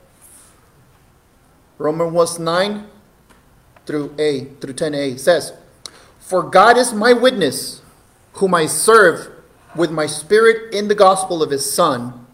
Romans 1.78 2.38
1 2.38 2.44
9 2.44 2.86
through 3.86 4.14
A 4.18 4.46
through 4.60 4.74
10a 4.74 5.18
says, 5.18 5.52
For 6.18 6.42
God 6.42 6.76
is 6.76 6.92
my 6.92 7.12
witness, 7.12 7.82
whom 8.34 8.54
I 8.54 8.66
serve 8.66 9.30
with 9.76 9.90
my 9.90 10.06
spirit 10.06 10.72
in 10.72 10.88
the 10.88 10.94
gospel 10.94 11.42
of 11.42 11.50
his 11.50 11.70
Son, 11.70 12.26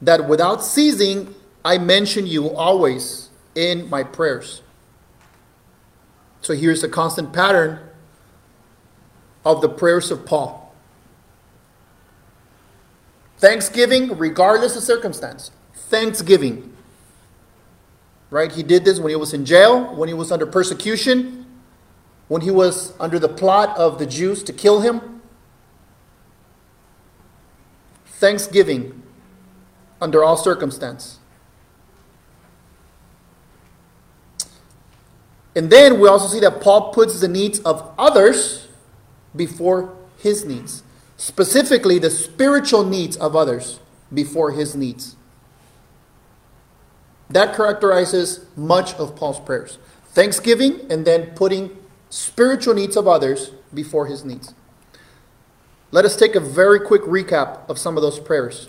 that 0.00 0.28
without 0.28 0.62
ceasing 0.62 1.34
I 1.64 1.78
mention 1.78 2.26
you 2.26 2.50
always 2.50 3.30
in 3.54 3.88
my 3.88 4.02
prayers. 4.02 4.60
So 6.42 6.54
here's 6.54 6.84
a 6.84 6.88
constant 6.88 7.32
pattern 7.32 7.80
of 9.44 9.62
the 9.62 9.68
prayers 9.68 10.10
of 10.10 10.26
Paul. 10.26 10.74
Thanksgiving, 13.38 14.16
regardless 14.18 14.76
of 14.76 14.82
circumstance. 14.82 15.50
Thanksgiving. 15.74 16.74
Right? 18.34 18.50
He 18.50 18.64
did 18.64 18.84
this 18.84 18.98
when 18.98 19.10
he 19.10 19.14
was 19.14 19.32
in 19.32 19.44
jail, 19.44 19.94
when 19.94 20.08
he 20.08 20.12
was 20.12 20.32
under 20.32 20.44
persecution, 20.44 21.46
when 22.26 22.42
he 22.42 22.50
was 22.50 22.92
under 22.98 23.20
the 23.20 23.28
plot 23.28 23.78
of 23.78 24.00
the 24.00 24.06
Jews 24.06 24.42
to 24.42 24.52
kill 24.52 24.80
him. 24.80 25.22
Thanksgiving 28.06 29.04
under 30.00 30.24
all 30.24 30.36
circumstance. 30.36 31.20
And 35.54 35.70
then 35.70 36.00
we 36.00 36.08
also 36.08 36.26
see 36.26 36.40
that 36.40 36.60
Paul 36.60 36.92
puts 36.92 37.20
the 37.20 37.28
needs 37.28 37.60
of 37.60 37.88
others 37.96 38.66
before 39.36 39.96
his 40.18 40.44
needs, 40.44 40.82
specifically 41.16 42.00
the 42.00 42.10
spiritual 42.10 42.82
needs 42.82 43.16
of 43.16 43.36
others 43.36 43.78
before 44.12 44.50
his 44.50 44.74
needs. 44.74 45.14
That 47.34 47.56
characterizes 47.56 48.46
much 48.56 48.94
of 48.94 49.16
Paul's 49.16 49.40
prayers 49.40 49.78
thanksgiving 50.06 50.86
and 50.88 51.04
then 51.04 51.32
putting 51.34 51.76
spiritual 52.08 52.74
needs 52.74 52.96
of 52.96 53.08
others 53.08 53.50
before 53.74 54.06
his 54.06 54.24
needs. 54.24 54.54
Let 55.90 56.04
us 56.04 56.14
take 56.14 56.36
a 56.36 56.40
very 56.40 56.78
quick 56.78 57.02
recap 57.02 57.68
of 57.68 57.76
some 57.76 57.96
of 57.96 58.02
those 58.04 58.20
prayers. 58.20 58.68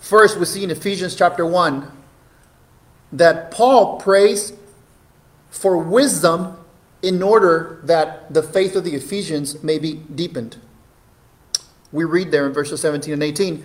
First, 0.00 0.40
we 0.40 0.44
see 0.44 0.64
in 0.64 0.72
Ephesians 0.72 1.14
chapter 1.14 1.46
1 1.46 1.88
that 3.12 3.52
Paul 3.52 4.00
prays 4.00 4.52
for 5.50 5.78
wisdom 5.78 6.56
in 7.00 7.22
order 7.22 7.80
that 7.84 8.34
the 8.34 8.42
faith 8.42 8.74
of 8.74 8.82
the 8.82 8.96
Ephesians 8.96 9.62
may 9.62 9.78
be 9.78 9.94
deepened. 9.94 10.56
We 11.92 12.02
read 12.02 12.32
there 12.32 12.48
in 12.48 12.52
verses 12.52 12.80
17 12.80 13.12
and 13.12 13.22
18 13.22 13.64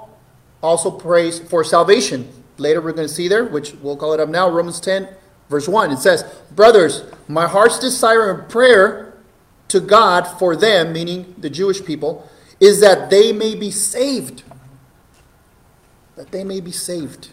also 0.61 0.91
prays 0.91 1.39
for 1.39 1.63
salvation. 1.63 2.27
Later, 2.57 2.81
we're 2.81 2.93
going 2.93 3.07
to 3.07 3.13
see 3.13 3.27
there, 3.27 3.45
which 3.45 3.73
we'll 3.75 3.97
call 3.97 4.13
it 4.13 4.19
up 4.19 4.29
now, 4.29 4.49
Romans 4.49 4.79
10, 4.79 5.07
verse 5.49 5.67
1. 5.67 5.91
It 5.91 5.97
says, 5.97 6.23
Brothers, 6.51 7.03
my 7.27 7.47
heart's 7.47 7.79
desire 7.79 8.31
and 8.31 8.49
prayer 8.49 9.13
to 9.69 9.79
God 9.79 10.23
for 10.37 10.55
them, 10.55 10.93
meaning 10.93 11.33
the 11.37 11.49
Jewish 11.49 11.83
people, 11.83 12.29
is 12.59 12.81
that 12.81 13.09
they 13.09 13.31
may 13.31 13.55
be 13.55 13.71
saved. 13.71 14.43
That 16.15 16.31
they 16.31 16.43
may 16.43 16.59
be 16.59 16.71
saved. 16.71 17.29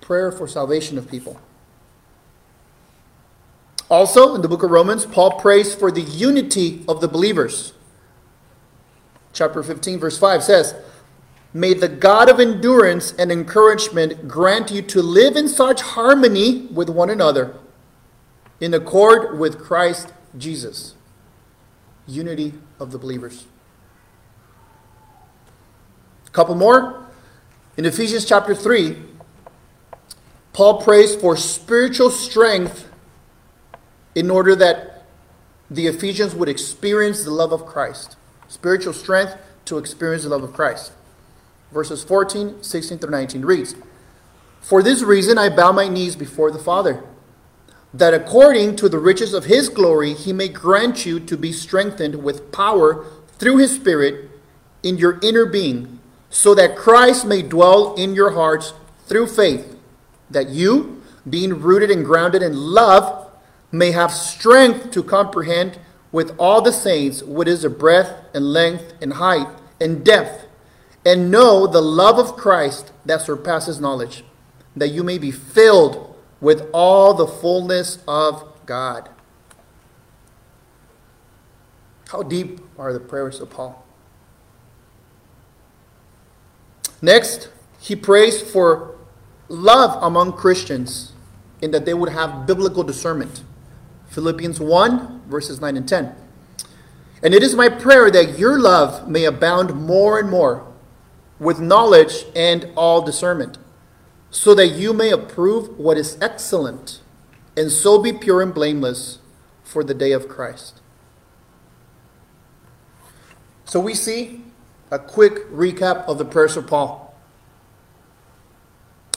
Prayer 0.00 0.30
for 0.30 0.46
salvation 0.46 0.98
of 0.98 1.08
people. 1.08 1.40
Also, 3.88 4.34
in 4.34 4.42
the 4.42 4.48
book 4.48 4.62
of 4.62 4.70
Romans, 4.70 5.06
Paul 5.06 5.40
prays 5.40 5.74
for 5.74 5.90
the 5.90 6.02
unity 6.02 6.84
of 6.86 7.00
the 7.00 7.08
believers. 7.08 7.72
Chapter 9.32 9.62
15, 9.62 9.98
verse 9.98 10.18
5 10.18 10.42
says, 10.42 10.74
May 11.52 11.74
the 11.74 11.88
God 11.88 12.28
of 12.28 12.38
endurance 12.38 13.12
and 13.12 13.32
encouragement 13.32 14.28
grant 14.28 14.70
you 14.70 14.82
to 14.82 15.02
live 15.02 15.36
in 15.36 15.48
such 15.48 15.80
harmony 15.80 16.66
with 16.66 16.90
one 16.90 17.08
another, 17.08 17.56
in 18.60 18.74
accord 18.74 19.38
with 19.38 19.58
Christ 19.58 20.12
Jesus. 20.36 20.94
Unity 22.06 22.54
of 22.78 22.92
the 22.92 22.98
believers. 22.98 23.46
A 26.26 26.30
couple 26.30 26.54
more. 26.54 27.06
In 27.76 27.86
Ephesians 27.86 28.24
chapter 28.24 28.54
3, 28.54 28.96
Paul 30.52 30.82
prays 30.82 31.14
for 31.14 31.36
spiritual 31.36 32.10
strength 32.10 32.90
in 34.14 34.30
order 34.30 34.54
that 34.56 35.04
the 35.70 35.86
Ephesians 35.86 36.34
would 36.34 36.48
experience 36.48 37.24
the 37.24 37.30
love 37.30 37.52
of 37.52 37.64
Christ. 37.64 38.16
Spiritual 38.48 38.92
strength 38.92 39.36
to 39.66 39.78
experience 39.78 40.24
the 40.24 40.30
love 40.30 40.42
of 40.42 40.52
Christ. 40.52 40.92
Verses 41.72 42.02
14, 42.02 42.62
16 42.62 42.98
through 42.98 43.10
19 43.10 43.44
reads 43.44 43.74
For 44.60 44.82
this 44.82 45.02
reason 45.02 45.38
I 45.38 45.48
bow 45.48 45.72
my 45.72 45.88
knees 45.88 46.16
before 46.16 46.50
the 46.50 46.58
Father, 46.58 47.04
that 47.92 48.14
according 48.14 48.76
to 48.76 48.88
the 48.88 48.98
riches 48.98 49.34
of 49.34 49.44
his 49.44 49.68
glory 49.68 50.14
he 50.14 50.32
may 50.32 50.48
grant 50.48 51.04
you 51.06 51.20
to 51.20 51.36
be 51.36 51.52
strengthened 51.52 52.22
with 52.22 52.52
power 52.52 53.04
through 53.38 53.58
his 53.58 53.74
Spirit 53.74 54.30
in 54.82 54.98
your 54.98 55.18
inner 55.22 55.46
being, 55.46 55.98
so 56.30 56.54
that 56.54 56.76
Christ 56.76 57.26
may 57.26 57.42
dwell 57.42 57.94
in 57.94 58.14
your 58.14 58.32
hearts 58.32 58.72
through 59.06 59.28
faith, 59.28 59.76
that 60.30 60.50
you, 60.50 61.02
being 61.28 61.60
rooted 61.60 61.90
and 61.90 62.04
grounded 62.04 62.42
in 62.42 62.54
love, 62.54 63.30
may 63.70 63.92
have 63.92 64.12
strength 64.12 64.90
to 64.92 65.02
comprehend 65.02 65.78
with 66.10 66.34
all 66.38 66.62
the 66.62 66.72
saints 66.72 67.22
what 67.22 67.48
is 67.48 67.62
the 67.62 67.70
breadth 67.70 68.12
and 68.34 68.52
length 68.52 68.94
and 69.00 69.14
height 69.14 69.46
and 69.80 70.04
depth, 70.04 70.47
and 71.08 71.30
know 71.30 71.66
the 71.66 71.80
love 71.80 72.18
of 72.18 72.36
Christ 72.36 72.92
that 73.06 73.22
surpasses 73.22 73.80
knowledge, 73.80 74.24
that 74.76 74.88
you 74.88 75.02
may 75.02 75.16
be 75.16 75.30
filled 75.30 76.14
with 76.38 76.68
all 76.70 77.14
the 77.14 77.26
fullness 77.26 77.98
of 78.06 78.46
God. 78.66 79.08
How 82.08 82.22
deep 82.22 82.60
are 82.78 82.92
the 82.92 83.00
prayers 83.00 83.40
of 83.40 83.48
Paul? 83.48 83.86
Next, 87.00 87.48
he 87.80 87.96
prays 87.96 88.42
for 88.42 88.94
love 89.48 90.02
among 90.02 90.34
Christians 90.34 91.12
in 91.62 91.70
that 91.70 91.86
they 91.86 91.94
would 91.94 92.10
have 92.10 92.46
biblical 92.46 92.82
discernment. 92.82 93.44
Philippians 94.08 94.60
1, 94.60 95.22
verses 95.26 95.58
9 95.58 95.74
and 95.74 95.88
10. 95.88 96.14
And 97.22 97.32
it 97.32 97.42
is 97.42 97.54
my 97.54 97.70
prayer 97.70 98.10
that 98.10 98.38
your 98.38 98.60
love 98.60 99.08
may 99.08 99.24
abound 99.24 99.74
more 99.74 100.18
and 100.18 100.28
more 100.28 100.67
with 101.38 101.60
knowledge 101.60 102.24
and 102.34 102.70
all 102.76 103.02
discernment, 103.02 103.58
so 104.30 104.54
that 104.54 104.68
you 104.68 104.92
may 104.92 105.10
approve 105.10 105.78
what 105.78 105.96
is 105.96 106.18
excellent, 106.20 107.00
and 107.56 107.70
so 107.70 108.00
be 108.00 108.12
pure 108.12 108.42
and 108.42 108.54
blameless 108.54 109.18
for 109.62 109.84
the 109.84 109.94
day 109.94 110.12
of 110.12 110.28
Christ. 110.28 110.80
So 113.64 113.78
we 113.80 113.94
see 113.94 114.44
a 114.90 114.98
quick 114.98 115.46
recap 115.50 116.06
of 116.08 116.18
the 116.18 116.24
prayers 116.24 116.56
of 116.56 116.66
Paul. 116.66 117.14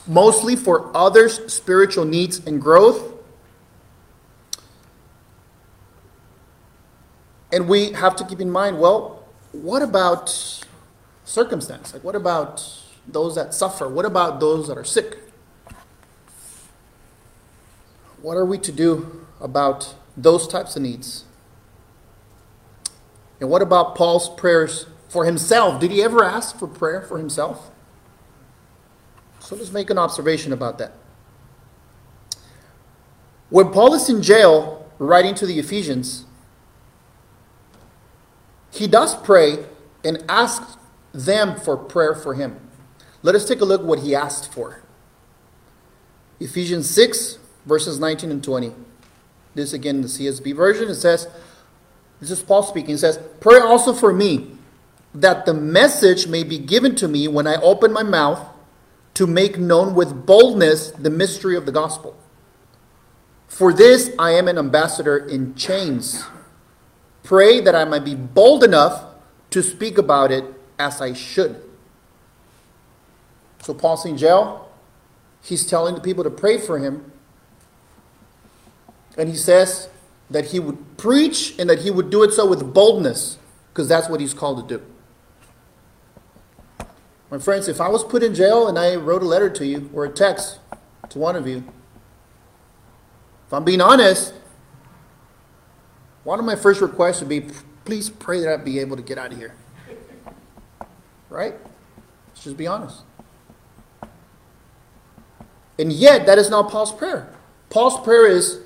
Mostly 0.06 0.56
for 0.56 0.94
others' 0.96 1.52
spiritual 1.52 2.04
needs 2.04 2.44
and 2.46 2.60
growth 2.60 3.12
And 7.52 7.68
we 7.68 7.92
have 7.92 8.16
to 8.16 8.24
keep 8.24 8.40
in 8.40 8.50
mind 8.50 8.80
well, 8.80 9.22
what 9.52 9.82
about 9.82 10.64
circumstance? 11.24 11.92
Like, 11.92 12.04
what 12.04 12.14
about 12.14 12.66
those 13.06 13.34
that 13.34 13.54
suffer? 13.54 13.88
What 13.88 14.04
about 14.04 14.40
those 14.40 14.68
that 14.68 14.78
are 14.78 14.84
sick? 14.84 15.18
What 18.20 18.36
are 18.36 18.44
we 18.44 18.58
to 18.58 18.72
do 18.72 19.26
about 19.40 19.94
those 20.16 20.46
types 20.46 20.76
of 20.76 20.82
needs? 20.82 21.24
And 23.40 23.50
what 23.50 23.62
about 23.62 23.96
Paul's 23.96 24.28
prayers 24.28 24.86
for 25.08 25.24
himself? 25.24 25.80
Did 25.80 25.90
he 25.90 26.02
ever 26.02 26.24
ask 26.24 26.58
for 26.58 26.68
prayer 26.68 27.02
for 27.02 27.18
himself? 27.18 27.70
So 29.40 29.56
let's 29.56 29.72
make 29.72 29.90
an 29.90 29.98
observation 29.98 30.52
about 30.52 30.78
that. 30.78 30.92
When 33.50 33.70
Paul 33.70 33.94
is 33.94 34.08
in 34.08 34.22
jail 34.22 34.90
writing 34.98 35.34
to 35.34 35.46
the 35.46 35.58
Ephesians, 35.58 36.24
he 38.70 38.86
does 38.86 39.16
pray 39.16 39.66
and 40.04 40.24
asks 40.28 40.76
them 41.12 41.58
for 41.58 41.76
prayer 41.76 42.14
for 42.14 42.34
him. 42.34 42.58
Let 43.22 43.34
us 43.34 43.46
take 43.46 43.60
a 43.60 43.64
look 43.64 43.82
what 43.82 44.00
he 44.00 44.14
asked 44.14 44.52
for. 44.52 44.82
Ephesians 46.40 46.90
6, 46.90 47.38
verses 47.66 48.00
19 48.00 48.30
and 48.30 48.42
20. 48.42 48.72
This 49.54 49.72
again 49.72 49.96
in 49.96 50.02
the 50.02 50.08
CSB 50.08 50.56
version. 50.56 50.88
It 50.88 50.96
says, 50.96 51.28
This 52.20 52.30
is 52.30 52.42
Paul 52.42 52.62
speaking. 52.62 52.94
It 52.96 52.98
says, 52.98 53.20
Pray 53.40 53.60
also 53.60 53.92
for 53.92 54.12
me, 54.12 54.52
that 55.14 55.44
the 55.46 55.54
message 55.54 56.26
may 56.26 56.42
be 56.42 56.58
given 56.58 56.94
to 56.96 57.06
me 57.06 57.28
when 57.28 57.46
I 57.46 57.56
open 57.56 57.92
my 57.92 58.02
mouth 58.02 58.48
to 59.14 59.26
make 59.26 59.58
known 59.58 59.94
with 59.94 60.26
boldness 60.26 60.90
the 60.92 61.10
mystery 61.10 61.54
of 61.54 61.66
the 61.66 61.72
gospel. 61.72 62.16
For 63.46 63.72
this 63.72 64.10
I 64.18 64.30
am 64.30 64.48
an 64.48 64.56
ambassador 64.56 65.18
in 65.18 65.54
chains. 65.54 66.24
Pray 67.22 67.60
that 67.60 67.74
I 67.74 67.84
might 67.84 68.04
be 68.04 68.14
bold 68.14 68.64
enough 68.64 69.04
to 69.50 69.62
speak 69.62 69.98
about 69.98 70.32
it 70.32 70.44
as 70.82 71.00
I 71.00 71.12
should. 71.12 71.62
So 73.62 73.72
Paul's 73.72 74.04
in 74.04 74.18
jail. 74.18 74.68
He's 75.42 75.64
telling 75.64 75.94
the 75.94 76.00
people 76.00 76.24
to 76.24 76.30
pray 76.30 76.58
for 76.58 76.78
him. 76.78 77.12
And 79.16 79.28
he 79.28 79.36
says 79.36 79.88
that 80.30 80.46
he 80.46 80.58
would 80.58 80.96
preach 80.96 81.54
and 81.58 81.70
that 81.70 81.80
he 81.80 81.90
would 81.90 82.10
do 82.10 82.22
it 82.22 82.32
so 82.32 82.48
with 82.48 82.74
boldness, 82.74 83.38
because 83.68 83.88
that's 83.88 84.08
what 84.08 84.20
he's 84.20 84.34
called 84.34 84.68
to 84.68 84.78
do. 84.78 84.84
My 87.30 87.38
friends, 87.38 87.68
if 87.68 87.80
I 87.80 87.88
was 87.88 88.04
put 88.04 88.22
in 88.22 88.34
jail 88.34 88.66
and 88.68 88.78
I 88.78 88.96
wrote 88.96 89.22
a 89.22 89.26
letter 89.26 89.48
to 89.50 89.66
you 89.66 89.90
or 89.94 90.04
a 90.04 90.10
text 90.10 90.58
to 91.10 91.18
one 91.18 91.36
of 91.36 91.46
you, 91.46 91.64
if 93.46 93.52
I'm 93.52 93.64
being 93.64 93.80
honest, 93.80 94.34
one 96.24 96.38
of 96.38 96.44
my 96.44 96.56
first 96.56 96.80
requests 96.80 97.20
would 97.20 97.28
be 97.28 97.46
please 97.84 98.10
pray 98.10 98.40
that 98.40 98.52
I'd 98.52 98.64
be 98.64 98.78
able 98.78 98.96
to 98.96 99.02
get 99.02 99.18
out 99.18 99.32
of 99.32 99.38
here. 99.38 99.54
Right? 101.32 101.54
Let's 102.28 102.44
just 102.44 102.56
be 102.58 102.66
honest. 102.66 103.02
And 105.78 105.90
yet, 105.90 106.26
that 106.26 106.38
is 106.38 106.50
not 106.50 106.70
Paul's 106.70 106.92
prayer. 106.92 107.34
Paul's 107.70 107.98
prayer 108.04 108.26
is 108.26 108.60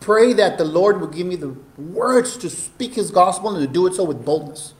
pray 0.00 0.32
that 0.32 0.56
the 0.56 0.64
Lord 0.64 0.98
will 1.00 1.08
give 1.08 1.26
me 1.26 1.36
the 1.36 1.54
words 1.76 2.38
to 2.38 2.48
speak 2.48 2.94
his 2.94 3.10
gospel 3.10 3.54
and 3.54 3.66
to 3.66 3.70
do 3.70 3.86
it 3.86 3.94
so 3.94 4.04
with 4.04 4.24
boldness. 4.24 4.72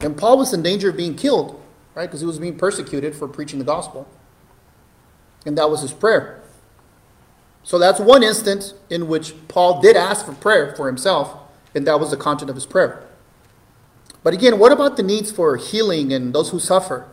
And 0.00 0.16
Paul 0.16 0.36
was 0.36 0.52
in 0.52 0.62
danger 0.62 0.90
of 0.90 0.96
being 0.96 1.16
killed, 1.16 1.62
right? 1.94 2.06
Because 2.06 2.20
he 2.20 2.26
was 2.26 2.38
being 2.38 2.58
persecuted 2.58 3.16
for 3.16 3.26
preaching 3.26 3.58
the 3.58 3.64
gospel. 3.64 4.06
And 5.46 5.56
that 5.56 5.70
was 5.70 5.80
his 5.80 5.92
prayer. 5.92 6.42
So 7.62 7.78
that's 7.78 7.98
one 7.98 8.22
instance 8.22 8.74
in 8.90 9.08
which 9.08 9.34
Paul 9.48 9.80
did 9.80 9.96
ask 9.96 10.26
for 10.26 10.34
prayer 10.34 10.74
for 10.76 10.86
himself, 10.86 11.34
and 11.74 11.86
that 11.86 11.98
was 11.98 12.10
the 12.10 12.18
content 12.18 12.50
of 12.50 12.56
his 12.56 12.66
prayer. 12.66 13.02
But 14.24 14.32
again, 14.32 14.58
what 14.58 14.72
about 14.72 14.96
the 14.96 15.02
needs 15.04 15.30
for 15.30 15.56
healing 15.56 16.12
and 16.12 16.34
those 16.34 16.50
who 16.50 16.58
suffer? 16.58 17.06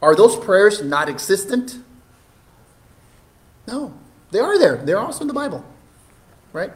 Are 0.00 0.16
those 0.16 0.34
prayers 0.34 0.82
not 0.82 1.08
existent? 1.08 1.76
No, 3.68 3.94
they 4.32 4.40
are 4.40 4.58
there. 4.58 4.76
They're 4.76 4.98
also 4.98 5.20
in 5.20 5.28
the 5.28 5.34
Bible, 5.34 5.64
right? 6.52 6.72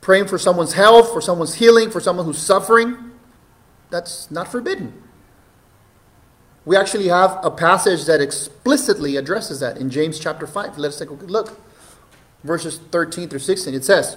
Praying 0.00 0.26
for 0.26 0.38
someone's 0.38 0.72
health, 0.72 1.12
for 1.12 1.20
someone's 1.20 1.54
healing, 1.54 1.90
for 1.90 2.00
someone 2.00 2.24
who's 2.24 2.38
suffering, 2.38 3.12
that's 3.90 4.30
not 4.30 4.50
forbidden. 4.50 5.02
We 6.64 6.76
actually 6.76 7.08
have 7.08 7.38
a 7.42 7.50
passage 7.50 8.06
that 8.06 8.20
explicitly 8.20 9.16
addresses 9.16 9.60
that 9.60 9.76
in 9.76 9.90
James 9.90 10.18
chapter 10.18 10.46
5. 10.46 10.78
Let's 10.78 10.98
take 10.98 11.10
a 11.10 11.14
look. 11.14 11.60
Verses 12.44 12.78
13 12.78 13.28
through 13.28 13.38
16. 13.38 13.74
It 13.74 13.84
says, 13.84 14.16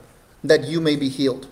that 0.43 0.65
you 0.65 0.81
may 0.81 0.95
be 0.95 1.09
healed. 1.09 1.47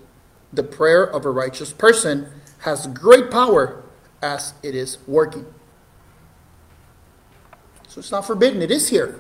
The 0.52 0.64
prayer 0.64 1.04
of 1.04 1.26
a 1.26 1.32
righteous 1.32 1.74
person 1.74 2.28
has 2.60 2.88
great 2.88 3.30
power 3.30 3.84
as 4.22 4.54
it 4.64 4.76
is 4.76 4.98
working. 5.08 5.46
So 7.88 8.00
it's 8.00 8.12
not 8.12 8.26
forbidden, 8.26 8.62
it 8.62 8.72
is 8.72 8.90
here. 8.90 9.20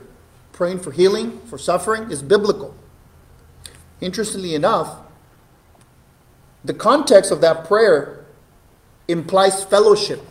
Praying 0.52 0.80
for 0.80 0.92
healing, 0.92 1.40
for 1.46 1.58
suffering 1.58 2.12
is 2.12 2.22
biblical. 2.22 2.76
Interestingly 4.02 4.56
enough, 4.56 4.98
the 6.64 6.74
context 6.74 7.32
of 7.32 7.42
that 7.42 7.66
prayer 7.66 8.26
implies 9.08 9.64
fellowship, 9.64 10.22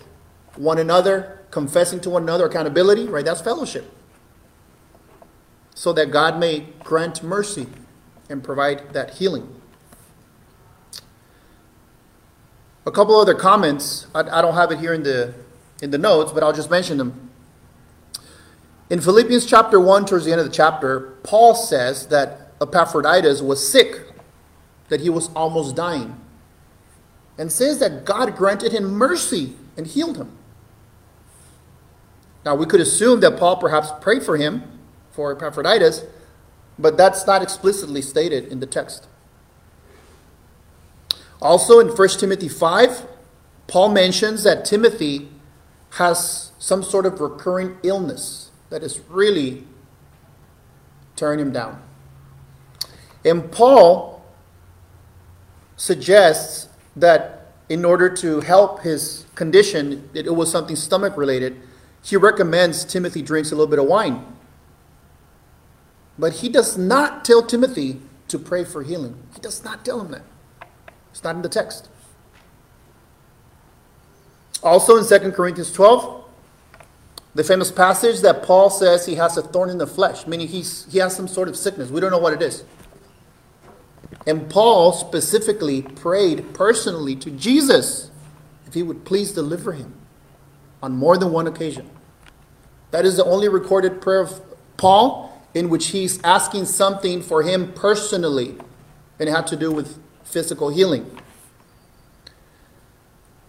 one 0.57 0.79
another, 0.79 1.40
confessing 1.51 2.01
to 2.01 2.11
one 2.11 2.22
another, 2.22 2.46
accountability, 2.46 3.07
right? 3.07 3.24
That's 3.24 3.40
fellowship. 3.40 3.90
So 5.74 5.92
that 5.94 6.11
God 6.11 6.38
may 6.38 6.66
grant 6.81 7.22
mercy 7.22 7.66
and 8.28 8.42
provide 8.42 8.92
that 8.92 9.14
healing. 9.14 9.54
A 12.86 12.90
couple 12.90 13.18
other 13.20 13.34
comments. 13.34 14.06
I, 14.14 14.20
I 14.20 14.42
don't 14.42 14.54
have 14.54 14.70
it 14.70 14.78
here 14.78 14.94
in 14.94 15.02
the 15.02 15.34
in 15.82 15.90
the 15.90 15.98
notes, 15.98 16.32
but 16.32 16.42
I'll 16.42 16.52
just 16.52 16.70
mention 16.70 16.98
them. 16.98 17.30
In 18.90 19.00
Philippians 19.00 19.44
chapter 19.44 19.78
1, 19.78 20.06
towards 20.06 20.24
the 20.24 20.32
end 20.32 20.40
of 20.40 20.46
the 20.46 20.52
chapter, 20.52 21.00
Paul 21.22 21.54
says 21.54 22.06
that 22.08 22.52
Epaphroditus 22.60 23.42
was 23.42 23.66
sick, 23.66 24.12
that 24.88 25.00
he 25.00 25.10
was 25.10 25.28
almost 25.36 25.76
dying, 25.76 26.18
and 27.36 27.52
says 27.52 27.78
that 27.80 28.04
God 28.04 28.34
granted 28.34 28.72
him 28.72 28.84
mercy 28.84 29.54
and 29.76 29.86
healed 29.86 30.16
him. 30.16 30.36
Now, 32.44 32.54
we 32.54 32.64
could 32.64 32.80
assume 32.80 33.20
that 33.20 33.38
Paul 33.38 33.56
perhaps 33.56 33.90
prayed 34.00 34.22
for 34.22 34.36
him, 34.38 34.62
for 35.10 35.32
Epaphroditus, 35.32 36.04
but 36.78 36.96
that's 36.96 37.26
not 37.26 37.42
explicitly 37.42 38.02
stated 38.02 38.44
in 38.46 38.60
the 38.60 38.66
text. 38.66 39.06
Also 41.40 41.78
in 41.80 41.88
1 41.88 42.08
Timothy 42.18 42.48
5, 42.48 43.06
Paul 43.66 43.90
mentions 43.90 44.42
that 44.44 44.64
Timothy 44.64 45.28
has 45.92 46.52
some 46.58 46.82
sort 46.82 47.06
of 47.06 47.20
recurring 47.20 47.76
illness 47.82 48.50
that 48.70 48.82
is 48.82 49.00
really 49.08 49.64
tearing 51.16 51.40
him 51.40 51.52
down. 51.52 51.82
And 53.24 53.50
Paul 53.50 54.24
suggests 55.76 56.68
that 56.96 57.52
in 57.68 57.84
order 57.84 58.08
to 58.08 58.40
help 58.40 58.82
his 58.82 59.26
condition, 59.34 60.08
it 60.14 60.34
was 60.34 60.50
something 60.50 60.76
stomach 60.76 61.16
related, 61.16 61.60
he 62.02 62.16
recommends 62.16 62.84
Timothy 62.84 63.22
drinks 63.22 63.52
a 63.52 63.54
little 63.54 63.70
bit 63.70 63.78
of 63.78 63.86
wine. 63.86 64.24
But 66.18 66.35
he 66.35 66.48
does 66.48 66.76
not 66.76 67.24
tell 67.24 67.42
Timothy 67.42 68.00
to 68.28 68.38
pray 68.38 68.64
for 68.64 68.83
healing. 68.83 69.16
He 69.35 69.40
does 69.40 69.64
not 69.64 69.85
tell 69.85 70.00
him 70.00 70.11
that. 70.11 70.22
It's 71.11 71.22
not 71.22 71.37
in 71.37 71.42
the 71.42 71.48
text. 71.48 71.88
Also 74.62 74.96
in 74.96 75.07
2 75.07 75.33
Corinthians 75.33 75.72
12, 75.72 76.24
the 77.35 77.44
famous 77.44 77.70
passage 77.70 78.20
that 78.20 78.42
Paul 78.42 78.70
says 78.70 79.07
he 79.07 79.14
has 79.14 79.37
a 79.37 79.42
thorn 79.42 79.70
in 79.70 79.78
the 79.78 79.87
flesh, 79.87 80.26
meaning 80.26 80.48
he's, 80.48 80.90
he 80.92 80.98
has 80.98 81.14
some 81.14 81.28
sort 81.28 81.48
of 81.48 81.57
sickness. 81.57 81.90
We 81.90 82.00
don't 82.00 82.11
know 82.11 82.18
what 82.18 82.33
it 82.33 82.42
is. 82.42 82.64
And 84.26 84.50
Paul 84.50 84.92
specifically 84.92 85.83
prayed 85.83 86.52
personally 86.54 87.14
to 87.16 87.31
Jesus 87.31 88.11
if 88.66 88.74
he 88.74 88.83
would 88.83 89.04
please 89.04 89.33
deliver 89.33 89.72
him 89.72 89.94
on 90.83 90.92
more 90.92 91.16
than 91.16 91.33
one 91.33 91.46
occasion. 91.46 91.88
That 92.90 93.04
is 93.04 93.16
the 93.16 93.24
only 93.24 93.48
recorded 93.48 94.00
prayer 94.00 94.20
of 94.20 94.40
Paul 94.76 95.27
in 95.54 95.68
which 95.68 95.88
he's 95.88 96.22
asking 96.22 96.66
something 96.66 97.22
for 97.22 97.42
him 97.42 97.72
personally, 97.72 98.56
and 99.18 99.28
it 99.28 99.32
had 99.32 99.46
to 99.48 99.56
do 99.56 99.72
with 99.72 99.98
physical 100.22 100.68
healing. 100.68 101.18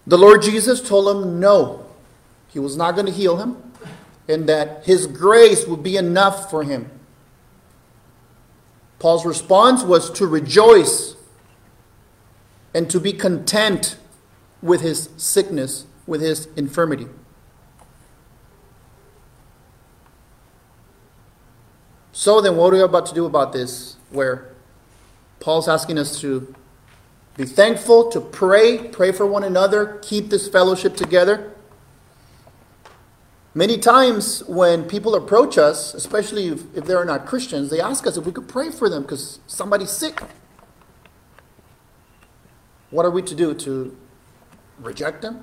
The 0.08 0.18
Lord 0.18 0.42
Jesus 0.42 0.82
told 0.82 1.16
him 1.16 1.40
no, 1.40 1.86
he 2.48 2.60
was 2.60 2.76
not 2.76 2.96
going 2.96 3.06
to 3.06 3.12
heal 3.12 3.38
him, 3.38 3.58
and 4.28 4.48
that 4.48 4.86
his 4.86 5.08
grace 5.08 5.68
would 5.68 5.84
be 5.84 5.98
enough 5.98 6.50
for 6.50 6.64
him. 6.64 6.90
Paul's 8.98 9.26
response 9.26 9.84
was 9.84 10.10
to 10.12 10.28
rejoice 10.28 11.16
and 12.74 12.90
to 12.90 13.00
be 13.00 13.14
content 13.14 13.98
with 14.62 14.82
his 14.82 15.10
sickness, 15.18 15.86
with 16.06 16.22
his 16.22 16.48
infirmity. 16.56 17.08
So 22.20 22.42
then, 22.42 22.58
what 22.58 22.74
are 22.74 22.76
we 22.76 22.82
about 22.82 23.06
to 23.06 23.14
do 23.14 23.26
about 23.26 23.54
this? 23.54 23.96
Where 24.10 24.50
Paul's 25.40 25.70
asking 25.70 25.98
us 25.98 26.20
to 26.20 26.54
be 27.38 27.46
thankful, 27.46 28.12
to 28.12 28.20
pray, 28.20 28.90
pray 28.90 29.14
for 29.14 29.26
one 29.26 29.46
another, 29.46 30.00
keep 30.02 30.30
this 30.30 30.50
fellowship 30.50 30.98
together. 30.98 31.54
Many 33.54 33.78
times 33.78 34.44
when 34.50 34.84
people 34.84 35.16
approach 35.16 35.58
us, 35.58 35.94
especially 35.94 36.48
if, 36.48 36.64
if 36.76 36.84
they're 36.84 37.06
not 37.06 37.26
Christians, 37.26 37.70
they 37.70 37.80
ask 37.80 38.06
us 38.06 38.18
if 38.18 38.26
we 38.26 38.34
could 38.34 38.50
pray 38.50 38.70
for 38.70 38.90
them 38.90 39.04
because 39.04 39.40
somebody's 39.48 39.90
sick. 39.90 40.22
What 42.90 43.06
are 43.06 43.12
we 43.12 43.22
to 43.22 43.34
do? 43.34 43.54
To 43.54 43.98
reject 44.78 45.22
them? 45.22 45.42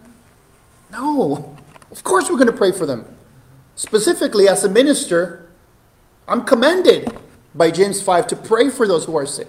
No. 0.92 1.56
Of 1.90 2.04
course 2.04 2.28
we're 2.28 2.36
going 2.36 2.48
to 2.48 2.52
pray 2.52 2.70
for 2.70 2.84
them. 2.84 3.16
Specifically, 3.76 4.46
as 4.46 4.62
a 4.62 4.68
minister, 4.68 5.45
I'm 6.28 6.44
commanded 6.44 7.16
by 7.54 7.70
James 7.70 8.02
5 8.02 8.26
to 8.28 8.36
pray 8.36 8.68
for 8.68 8.86
those 8.86 9.04
who 9.04 9.16
are 9.16 9.26
sick. 9.26 9.48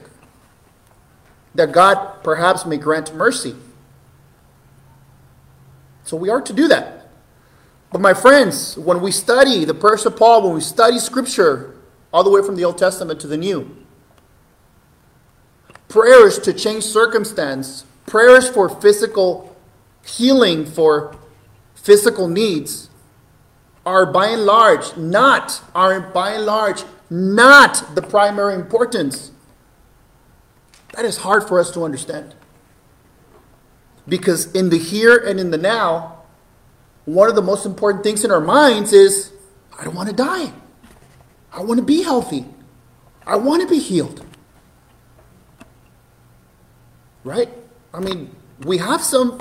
That 1.56 1.72
God 1.72 2.24
perhaps 2.24 2.66
may 2.66 2.78
grant 2.78 3.14
mercy. 3.16 3.56
So 6.04 6.16
we 6.16 6.30
are 6.30 6.42
to 6.42 6.54
do 6.54 6.68
that. 6.68 7.10
But 7.92 8.02
my 8.02 8.14
friends, 8.14 8.78
when 8.78 9.02
we 9.02 9.12
study 9.12 9.66
the 9.66 9.74
person 9.74 10.14
of 10.14 10.20
Paul, 10.20 10.44
when 10.44 10.54
we 10.54 10.62
study 10.62 11.00
Scripture, 11.00 11.76
all 12.14 12.24
the 12.24 12.30
way 12.30 12.42
from 12.42 12.56
the 12.56 12.64
Old 12.64 12.78
Testament 12.78 13.20
to 13.22 13.28
the 13.28 13.38
New, 13.38 13.76
prayers 15.88 16.38
to 16.40 16.54
change 16.54 16.84
circumstance, 16.84 17.86
prayers 18.06 18.48
for 18.48 18.70
physical 18.70 19.56
healing, 20.06 20.66
for 20.66 21.16
physical 21.76 22.28
needs, 22.28 22.87
are 23.88 24.06
by 24.06 24.28
and 24.28 24.44
large 24.44 24.98
not 24.98 25.64
are 25.74 26.02
by 26.02 26.32
and 26.32 26.46
large 26.46 26.84
not 27.10 27.96
the 27.96 28.02
primary 28.02 28.54
importance. 28.54 29.32
That 30.94 31.06
is 31.06 31.20
hard 31.20 31.48
for 31.48 31.58
us 31.58 31.72
to 31.72 31.86
understand. 31.86 32.36
Because 34.06 34.52
in 34.52 34.70
the 34.72 34.78
here 34.78 35.16
and 35.16 35.40
in 35.40 35.52
the 35.52 35.58
now, 35.58 36.24
one 37.06 37.30
of 37.30 37.36
the 37.36 37.42
most 37.42 37.66
important 37.66 38.04
things 38.04 38.26
in 38.26 38.32
our 38.32 38.42
minds 38.42 38.92
is 38.92 39.32
I 39.80 39.86
don't 39.86 39.96
want 39.96 40.10
to 40.10 40.16
die. 40.16 40.52
I 41.54 41.62
want 41.64 41.80
to 41.80 41.86
be 41.86 42.04
healthy. 42.04 42.46
I 43.26 43.38
want 43.38 43.62
to 43.62 43.70
be 43.70 43.80
healed. 43.80 44.26
Right? 47.24 47.50
I 47.94 48.02
mean, 48.02 48.36
we 48.66 48.80
have 48.80 49.02
some 49.02 49.40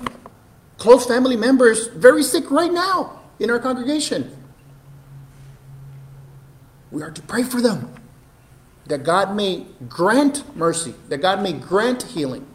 close 0.78 1.04
family 1.04 1.36
members 1.36 1.88
very 1.88 2.22
sick 2.22 2.48
right 2.52 2.72
now 2.72 3.22
in 3.40 3.50
our 3.50 3.58
congregation. 3.58 4.35
We 6.90 7.02
are 7.02 7.10
to 7.10 7.22
pray 7.22 7.42
for 7.42 7.60
them 7.60 7.92
that 8.86 9.02
God 9.02 9.34
may 9.34 9.66
grant 9.88 10.56
mercy, 10.56 10.94
that 11.08 11.18
God 11.18 11.42
may 11.42 11.52
grant 11.52 12.04
healing. 12.04 12.46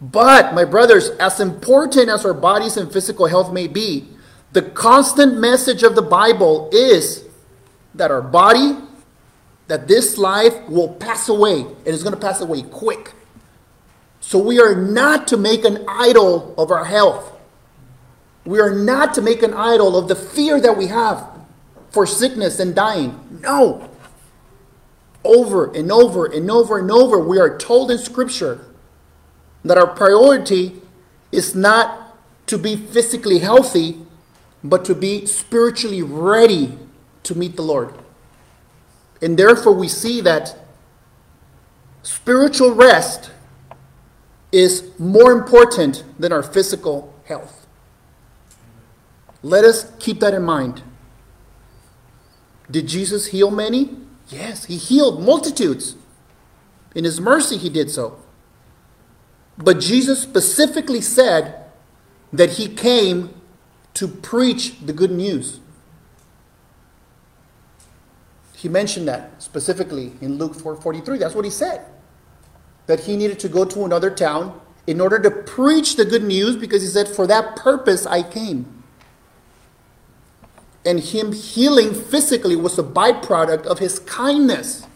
But, 0.00 0.54
my 0.54 0.64
brothers, 0.64 1.08
as 1.18 1.40
important 1.40 2.10
as 2.10 2.24
our 2.26 2.34
bodies 2.34 2.76
and 2.76 2.92
physical 2.92 3.26
health 3.26 3.50
may 3.52 3.66
be, 3.66 4.08
the 4.52 4.62
constant 4.62 5.38
message 5.38 5.82
of 5.82 5.94
the 5.94 6.02
Bible 6.02 6.68
is 6.70 7.24
that 7.94 8.10
our 8.10 8.20
body, 8.20 8.76
that 9.68 9.88
this 9.88 10.18
life 10.18 10.54
will 10.68 10.88
pass 10.88 11.30
away. 11.30 11.64
It 11.86 11.94
is 11.94 12.02
going 12.02 12.14
to 12.14 12.20
pass 12.20 12.42
away 12.42 12.62
quick. 12.62 13.12
So 14.20 14.38
we 14.38 14.60
are 14.60 14.74
not 14.74 15.28
to 15.28 15.38
make 15.38 15.64
an 15.64 15.84
idol 15.88 16.54
of 16.58 16.70
our 16.70 16.84
health. 16.84 17.32
We 18.44 18.60
are 18.60 18.74
not 18.74 19.14
to 19.14 19.22
make 19.22 19.42
an 19.42 19.54
idol 19.54 19.96
of 19.96 20.08
the 20.08 20.14
fear 20.14 20.60
that 20.60 20.76
we 20.76 20.88
have 20.88 21.35
for 21.90 22.06
sickness 22.06 22.58
and 22.60 22.74
dying. 22.74 23.40
No. 23.42 23.90
Over 25.24 25.72
and 25.72 25.90
over 25.90 26.26
and 26.26 26.50
over 26.50 26.78
and 26.78 26.90
over, 26.90 27.18
we 27.18 27.38
are 27.38 27.56
told 27.58 27.90
in 27.90 27.98
Scripture 27.98 28.64
that 29.64 29.76
our 29.76 29.86
priority 29.86 30.80
is 31.32 31.54
not 31.54 32.16
to 32.46 32.56
be 32.56 32.76
physically 32.76 33.40
healthy, 33.40 33.98
but 34.62 34.84
to 34.84 34.94
be 34.94 35.26
spiritually 35.26 36.02
ready 36.02 36.78
to 37.24 37.34
meet 37.34 37.56
the 37.56 37.62
Lord. 37.62 37.94
And 39.20 39.36
therefore, 39.38 39.72
we 39.72 39.88
see 39.88 40.20
that 40.20 40.56
spiritual 42.02 42.72
rest 42.72 43.30
is 44.52 44.90
more 44.98 45.32
important 45.32 46.04
than 46.18 46.32
our 46.32 46.42
physical 46.42 47.12
health. 47.24 47.66
Let 49.42 49.64
us 49.64 49.92
keep 49.98 50.20
that 50.20 50.34
in 50.34 50.42
mind. 50.42 50.82
Did 52.70 52.88
Jesus 52.88 53.28
heal 53.28 53.50
many? 53.50 53.96
Yes, 54.28 54.64
he 54.64 54.76
healed 54.76 55.22
multitudes. 55.22 55.96
In 56.94 57.04
his 57.04 57.20
mercy, 57.20 57.56
he 57.56 57.68
did 57.68 57.90
so. 57.90 58.18
But 59.58 59.80
Jesus 59.80 60.20
specifically 60.20 61.00
said 61.00 61.64
that 62.32 62.52
he 62.52 62.68
came 62.68 63.34
to 63.94 64.08
preach 64.08 64.80
the 64.84 64.92
good 64.92 65.10
news. 65.10 65.60
He 68.54 68.68
mentioned 68.68 69.06
that 69.08 69.42
specifically 69.42 70.12
in 70.20 70.38
Luke 70.38 70.54
4:43. 70.54 71.18
That's 71.18 71.34
what 71.34 71.44
he 71.44 71.50
said. 71.50 71.84
That 72.86 73.00
he 73.00 73.16
needed 73.16 73.38
to 73.40 73.48
go 73.48 73.64
to 73.64 73.84
another 73.84 74.10
town 74.10 74.60
in 74.86 75.00
order 75.00 75.18
to 75.18 75.30
preach 75.30 75.96
the 75.96 76.04
good 76.04 76.22
news 76.22 76.56
because 76.56 76.82
he 76.82 76.88
said, 76.88 77.08
For 77.08 77.26
that 77.26 77.56
purpose 77.56 78.06
I 78.06 78.22
came. 78.22 78.75
And 80.86 81.00
him 81.00 81.32
healing 81.32 81.92
physically 81.92 82.54
was 82.54 82.78
a 82.78 82.82
byproduct 82.84 83.66
of 83.66 83.80
his 83.80 83.98
kindness 83.98 84.86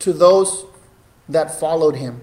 to 0.00 0.12
those 0.12 0.66
that 1.28 1.58
followed 1.58 1.94
him. 1.94 2.20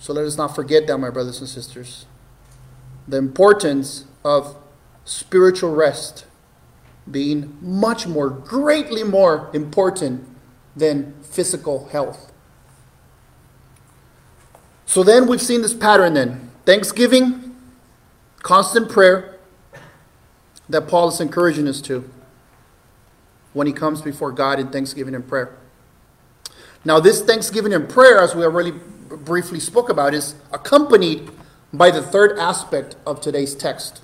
So 0.00 0.12
let 0.12 0.24
us 0.24 0.36
not 0.36 0.56
forget 0.56 0.88
that, 0.88 0.98
my 0.98 1.10
brothers 1.10 1.38
and 1.38 1.48
sisters. 1.48 2.06
The 3.06 3.18
importance 3.18 4.04
of 4.24 4.56
spiritual 5.04 5.72
rest 5.72 6.26
being 7.08 7.56
much 7.60 8.06
more, 8.08 8.30
greatly 8.30 9.04
more 9.04 9.48
important 9.52 10.28
than 10.74 11.14
physical 11.22 11.88
health. 11.88 12.32
So 14.86 15.04
then 15.04 15.28
we've 15.28 15.42
seen 15.42 15.62
this 15.62 15.74
pattern 15.74 16.14
then 16.14 16.50
thanksgiving, 16.64 17.56
constant 18.42 18.90
prayer 18.90 19.31
that 20.72 20.88
Paul 20.88 21.08
is 21.08 21.20
encouraging 21.20 21.68
us 21.68 21.80
to 21.82 22.08
when 23.52 23.66
he 23.66 23.72
comes 23.72 24.00
before 24.00 24.32
God 24.32 24.58
in 24.58 24.70
thanksgiving 24.70 25.14
and 25.14 25.26
prayer. 25.26 25.54
Now, 26.84 26.98
this 26.98 27.22
thanksgiving 27.22 27.74
and 27.74 27.88
prayer, 27.88 28.20
as 28.20 28.34
we 28.34 28.42
already 28.42 28.72
briefly 28.72 29.60
spoke 29.60 29.90
about, 29.90 30.14
is 30.14 30.34
accompanied 30.50 31.30
by 31.72 31.90
the 31.90 32.02
third 32.02 32.38
aspect 32.38 32.96
of 33.06 33.20
today's 33.20 33.54
text, 33.54 34.02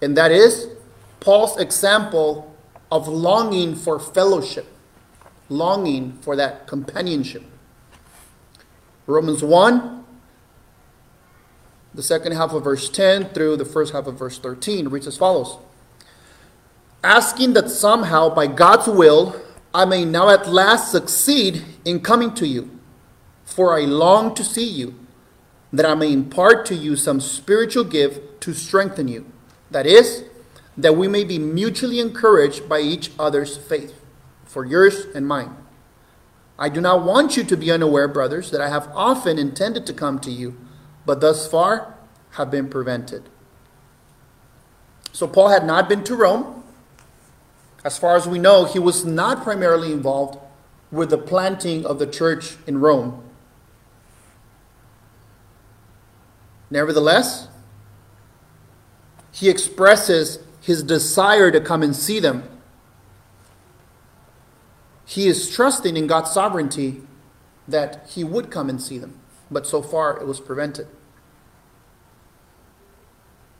and 0.00 0.16
that 0.16 0.30
is 0.30 0.68
Paul's 1.20 1.58
example 1.58 2.56
of 2.90 3.08
longing 3.08 3.74
for 3.74 3.98
fellowship, 3.98 4.66
longing 5.48 6.12
for 6.20 6.36
that 6.36 6.66
companionship. 6.66 7.42
Romans 9.06 9.42
1, 9.42 10.03
the 11.94 12.02
second 12.02 12.32
half 12.32 12.52
of 12.52 12.64
verse 12.64 12.88
10 12.88 13.26
through 13.30 13.56
the 13.56 13.64
first 13.64 13.92
half 13.92 14.06
of 14.06 14.18
verse 14.18 14.38
13 14.38 14.88
reads 14.88 15.06
as 15.06 15.16
follows 15.16 15.58
Asking 17.02 17.52
that 17.52 17.70
somehow, 17.70 18.34
by 18.34 18.46
God's 18.46 18.88
will, 18.88 19.40
I 19.74 19.84
may 19.84 20.04
now 20.04 20.30
at 20.30 20.48
last 20.48 20.90
succeed 20.90 21.62
in 21.84 22.00
coming 22.00 22.32
to 22.34 22.46
you, 22.46 22.78
for 23.44 23.78
I 23.78 23.82
long 23.82 24.34
to 24.36 24.44
see 24.44 24.66
you, 24.66 24.94
that 25.72 25.84
I 25.84 25.94
may 25.94 26.12
impart 26.12 26.64
to 26.66 26.74
you 26.74 26.96
some 26.96 27.20
spiritual 27.20 27.84
gift 27.84 28.40
to 28.42 28.54
strengthen 28.54 29.08
you. 29.08 29.26
That 29.70 29.86
is, 29.86 30.24
that 30.76 30.96
we 30.96 31.08
may 31.08 31.24
be 31.24 31.38
mutually 31.38 32.00
encouraged 32.00 32.68
by 32.68 32.80
each 32.80 33.10
other's 33.18 33.56
faith, 33.56 34.00
for 34.44 34.64
yours 34.64 35.06
and 35.14 35.26
mine. 35.26 35.56
I 36.58 36.68
do 36.68 36.80
not 36.80 37.04
want 37.04 37.36
you 37.36 37.44
to 37.44 37.56
be 37.56 37.70
unaware, 37.70 38.08
brothers, 38.08 38.50
that 38.50 38.60
I 38.60 38.68
have 38.68 38.88
often 38.94 39.38
intended 39.38 39.86
to 39.86 39.92
come 39.92 40.20
to 40.20 40.30
you, 40.30 40.56
but 41.06 41.20
thus 41.20 41.46
far 41.46 41.94
have 42.32 42.50
been 42.50 42.68
prevented. 42.68 43.28
So 45.12 45.26
Paul 45.26 45.48
had 45.48 45.64
not 45.64 45.88
been 45.88 46.02
to 46.04 46.16
Rome. 46.16 46.64
As 47.84 47.98
far 47.98 48.16
as 48.16 48.26
we 48.26 48.38
know, 48.38 48.64
he 48.64 48.78
was 48.78 49.04
not 49.04 49.42
primarily 49.42 49.92
involved 49.92 50.38
with 50.90 51.10
the 51.10 51.18
planting 51.18 51.84
of 51.84 51.98
the 51.98 52.06
church 52.06 52.56
in 52.66 52.78
Rome. 52.78 53.22
Nevertheless, 56.70 57.48
he 59.30 59.48
expresses 59.48 60.38
his 60.60 60.82
desire 60.82 61.50
to 61.50 61.60
come 61.60 61.82
and 61.82 61.94
see 61.94 62.20
them 62.20 62.48
he 65.04 65.28
is 65.28 65.50
trusting 65.50 65.96
in 65.96 66.06
God's 66.06 66.30
sovereignty 66.30 67.02
that 67.68 68.08
he 68.08 68.24
would 68.24 68.50
come 68.50 68.68
and 68.68 68.80
see 68.80 68.98
them, 68.98 69.20
but 69.50 69.66
so 69.66 69.82
far 69.82 70.18
it 70.18 70.26
was 70.26 70.40
prevented. 70.40 70.86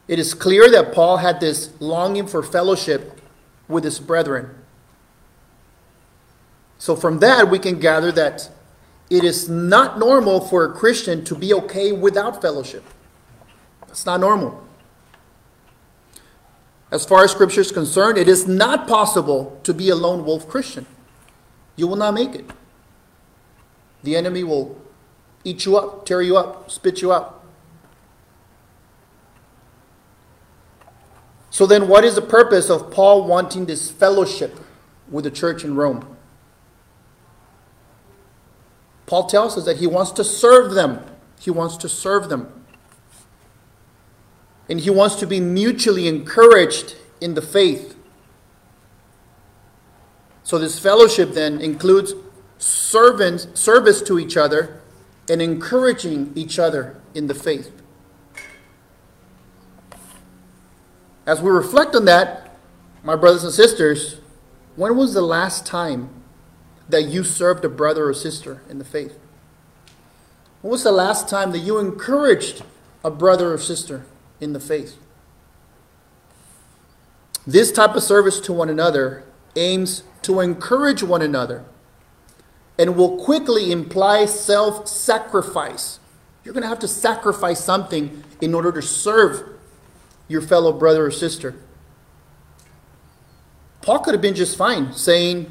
It 0.06 0.18
is 0.18 0.34
clear 0.34 0.70
that 0.70 0.92
Paul 0.92 1.18
had 1.18 1.40
this 1.40 1.70
longing 1.80 2.26
for 2.26 2.42
fellowship 2.42 3.20
with 3.68 3.84
his 3.84 3.98
brethren. 3.98 4.50
So, 6.78 6.94
from 6.94 7.20
that, 7.20 7.50
we 7.50 7.58
can 7.58 7.78
gather 7.78 8.12
that 8.12 8.50
it 9.08 9.24
is 9.24 9.48
not 9.48 9.98
normal 9.98 10.40
for 10.40 10.64
a 10.64 10.72
Christian 10.72 11.24
to 11.24 11.34
be 11.34 11.54
okay 11.54 11.92
without 11.92 12.42
fellowship. 12.42 12.84
It's 13.88 14.04
not 14.04 14.20
normal. 14.20 14.62
As 16.90 17.06
far 17.06 17.24
as 17.24 17.32
Scripture 17.32 17.62
is 17.62 17.72
concerned, 17.72 18.18
it 18.18 18.28
is 18.28 18.46
not 18.46 18.86
possible 18.86 19.58
to 19.62 19.72
be 19.72 19.88
a 19.88 19.94
lone 19.96 20.24
wolf 20.24 20.48
Christian. 20.48 20.86
You 21.76 21.86
will 21.88 21.96
not 21.96 22.14
make 22.14 22.34
it. 22.34 22.50
The 24.02 24.16
enemy 24.16 24.44
will 24.44 24.80
eat 25.44 25.66
you 25.66 25.76
up, 25.76 26.06
tear 26.06 26.22
you 26.22 26.36
up, 26.36 26.70
spit 26.70 27.02
you 27.02 27.12
out. 27.12 27.42
So 31.50 31.66
then, 31.66 31.86
what 31.86 32.02
is 32.02 32.16
the 32.16 32.22
purpose 32.22 32.68
of 32.68 32.90
Paul 32.90 33.28
wanting 33.28 33.66
this 33.66 33.90
fellowship 33.90 34.58
with 35.08 35.22
the 35.22 35.30
church 35.30 35.62
in 35.62 35.76
Rome? 35.76 36.16
Paul 39.06 39.26
tells 39.26 39.56
us 39.56 39.64
that 39.66 39.76
he 39.76 39.86
wants 39.86 40.10
to 40.12 40.24
serve 40.24 40.74
them. 40.74 41.04
He 41.38 41.50
wants 41.50 41.76
to 41.76 41.88
serve 41.88 42.28
them. 42.28 42.64
And 44.68 44.80
he 44.80 44.90
wants 44.90 45.14
to 45.16 45.26
be 45.26 45.38
mutually 45.38 46.08
encouraged 46.08 46.96
in 47.20 47.34
the 47.34 47.42
faith. 47.42 47.96
So, 50.42 50.58
this 50.58 50.80
fellowship 50.80 51.34
then 51.34 51.60
includes 51.60 52.14
servants, 52.58 53.46
service 53.54 54.02
to 54.02 54.18
each 54.18 54.36
other 54.36 54.80
and 55.28 55.40
encouraging 55.40 56.32
each 56.34 56.58
other 56.58 57.00
in 57.14 57.26
the 57.26 57.34
faith. 57.34 57.70
As 61.26 61.40
we 61.40 61.50
reflect 61.50 61.94
on 61.94 62.04
that, 62.04 62.56
my 63.02 63.16
brothers 63.16 63.44
and 63.44 63.52
sisters, 63.52 64.20
when 64.76 64.96
was 64.96 65.14
the 65.14 65.22
last 65.22 65.64
time 65.64 66.10
that 66.88 67.04
you 67.04 67.24
served 67.24 67.64
a 67.64 67.68
brother 67.68 68.08
or 68.08 68.14
sister 68.14 68.62
in 68.68 68.78
the 68.78 68.84
faith? 68.84 69.18
When 70.60 70.70
was 70.70 70.82
the 70.82 70.92
last 70.92 71.28
time 71.28 71.52
that 71.52 71.58
you 71.58 71.78
encouraged 71.78 72.62
a 73.02 73.10
brother 73.10 73.52
or 73.52 73.58
sister 73.58 74.04
in 74.40 74.52
the 74.52 74.60
faith? 74.60 74.98
This 77.46 77.70
type 77.70 77.94
of 77.94 78.02
service 78.02 78.40
to 78.40 78.52
one 78.52 78.70
another 78.70 79.24
aims 79.56 80.02
to 80.22 80.40
encourage 80.40 81.02
one 81.02 81.22
another 81.22 81.64
and 82.78 82.96
will 82.96 83.22
quickly 83.22 83.70
imply 83.70 84.26
self 84.26 84.88
sacrifice. 84.88 86.00
You're 86.44 86.54
going 86.54 86.62
to 86.62 86.68
have 86.68 86.80
to 86.80 86.88
sacrifice 86.88 87.64
something 87.64 88.22
in 88.40 88.54
order 88.54 88.72
to 88.72 88.82
serve 88.82 89.48
your 90.28 90.42
fellow 90.42 90.72
brother 90.72 91.06
or 91.06 91.10
sister. 91.10 91.54
Paul 93.80 94.00
could 94.00 94.14
have 94.14 94.22
been 94.22 94.34
just 94.34 94.56
fine 94.56 94.92
saying, 94.92 95.50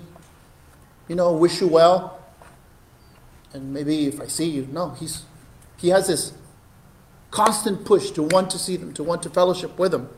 you 1.08 1.16
know, 1.16 1.34
wish 1.34 1.62
you 1.62 1.68
well, 1.68 2.20
and 3.54 3.74
maybe 3.74 4.08
if 4.08 4.20
I 4.20 4.28
see 4.28 4.50
you. 4.50 4.68
No, 4.72 4.92
he's, 4.92 5.24
he 5.78 5.90
has 5.90 6.08
this 6.08 6.34
constant 7.30 7.86
push 7.86 8.12
to 8.12 8.24
want 8.24 8.50
to 8.52 8.60
see 8.60 8.78
them, 8.78 8.94
to 8.94 9.04
want 9.04 9.24
to 9.24 9.30
fellowship 9.30 9.78
with 9.78 9.92
them. 9.92 10.10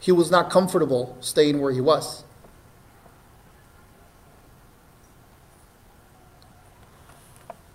He 0.00 0.12
was 0.12 0.30
not 0.30 0.50
comfortable 0.50 1.16
staying 1.20 1.60
where 1.60 1.72
he 1.72 1.80
was. 1.80 2.24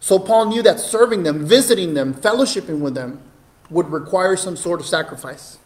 So 0.03 0.19
Paul 0.19 0.47
knew 0.47 0.61
that 0.63 0.81
serving 0.81 1.23
them, 1.23 1.45
visiting 1.45 1.93
them, 1.93 2.13
fellowshipping 2.13 2.81
with 2.81 2.93
them 2.93 3.21
would 3.69 3.89
require 3.89 4.35
some 4.35 4.57
sort 4.57 4.81
of 4.81 4.85
sacrifice. 4.85 5.59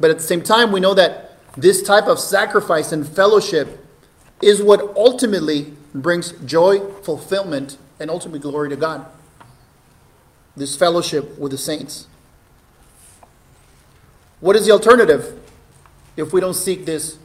But 0.00 0.10
at 0.10 0.16
the 0.16 0.22
same 0.22 0.42
time, 0.42 0.72
we 0.72 0.80
know 0.80 0.94
that 0.94 1.36
this 1.54 1.82
type 1.82 2.06
of 2.06 2.18
sacrifice 2.18 2.92
and 2.92 3.06
fellowship 3.06 3.86
is 4.40 4.62
what 4.62 4.96
ultimately 4.96 5.74
brings 5.94 6.32
joy, 6.46 6.80
fulfillment, 7.02 7.76
and 8.00 8.10
ultimate 8.10 8.40
glory 8.40 8.70
to 8.70 8.76
God. 8.76 9.04
This 10.56 10.74
fellowship 10.74 11.38
with 11.38 11.52
the 11.52 11.58
saints. 11.58 12.06
What 14.40 14.56
is 14.56 14.64
the 14.64 14.72
alternative 14.72 15.38
if 16.16 16.32
we 16.32 16.40
don't 16.40 16.54
seek 16.54 16.86
this 16.86 17.18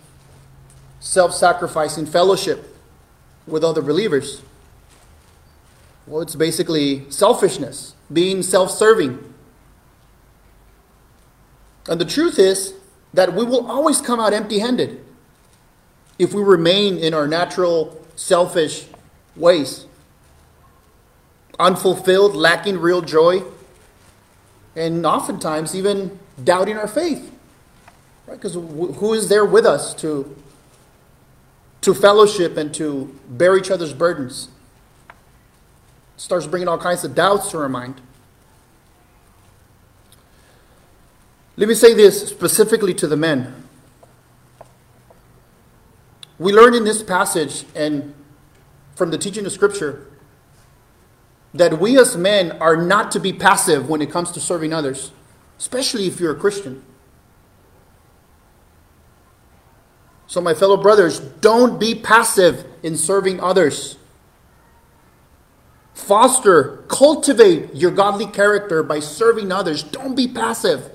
self 0.99 1.33
sacrificing 1.33 2.05
fellowship 2.05 2.77
with 3.47 3.63
other 3.63 3.81
believers? 3.81 4.41
Well, 6.09 6.21
it's 6.23 6.33
basically 6.33 7.05
selfishness, 7.11 7.93
being 8.11 8.41
self 8.41 8.71
serving. 8.71 9.23
And 11.87 12.01
the 12.01 12.05
truth 12.05 12.39
is 12.39 12.73
that 13.13 13.33
we 13.33 13.45
will 13.45 13.69
always 13.69 14.01
come 14.01 14.19
out 14.19 14.33
empty 14.33 14.59
handed 14.59 15.05
if 16.17 16.33
we 16.33 16.41
remain 16.41 16.97
in 16.97 17.13
our 17.13 17.27
natural, 17.27 18.03
selfish 18.15 18.87
ways. 19.35 19.85
Unfulfilled, 21.59 22.35
lacking 22.35 22.79
real 22.79 23.01
joy, 23.01 23.43
and 24.75 25.05
oftentimes 25.05 25.75
even 25.75 26.17
doubting 26.43 26.75
our 26.77 26.87
faith. 26.87 27.31
Right? 28.25 28.35
Because 28.41 28.55
who 28.55 29.13
is 29.13 29.29
there 29.29 29.45
with 29.45 29.65
us 29.65 29.93
to, 29.95 30.35
to 31.81 31.93
fellowship 31.93 32.57
and 32.57 32.73
to 32.75 33.15
bear 33.29 33.55
each 33.57 33.69
other's 33.69 33.93
burdens? 33.93 34.49
Starts 36.19 36.45
bringing 36.45 36.67
all 36.67 36.77
kinds 36.77 37.05
of 37.05 37.15
doubts 37.15 37.49
to 37.51 37.57
our 37.57 37.69
mind. 37.69 38.01
Let 41.55 41.69
me 41.69 41.75
say 41.75 41.93
this 41.93 42.27
specifically 42.27 42.93
to 42.95 43.07
the 43.07 43.15
men. 43.15 43.63
We 46.37 46.51
learn 46.51 46.73
in 46.73 46.83
this 46.83 47.03
passage 47.03 47.65
and 47.73 48.13
from 48.95 49.11
the 49.11 49.17
teaching 49.17 49.45
of 49.45 49.51
Scripture 49.53 50.07
that 51.53 51.79
we 51.79 51.97
as 51.97 52.17
men 52.17 52.51
are 52.61 52.75
not 52.75 53.11
to 53.11 53.19
be 53.19 53.31
passive 53.31 53.89
when 53.89 54.01
it 54.01 54.11
comes 54.11 54.31
to 54.31 54.41
serving 54.41 54.73
others, 54.73 55.11
especially 55.57 56.05
if 56.05 56.19
you're 56.19 56.35
a 56.35 56.39
Christian. 56.39 56.83
So, 60.27 60.41
my 60.41 60.53
fellow 60.53 60.77
brothers, 60.77 61.19
don't 61.19 61.79
be 61.79 61.95
passive 61.95 62.65
in 62.83 62.97
serving 62.97 63.39
others. 63.39 63.98
Foster, 65.99 66.77
cultivate 66.87 67.75
your 67.75 67.91
godly 67.91 68.25
character 68.25 68.81
by 68.81 68.99
serving 68.99 69.51
others. 69.51 69.83
Don't 69.83 70.15
be 70.15 70.27
passive. 70.27 70.91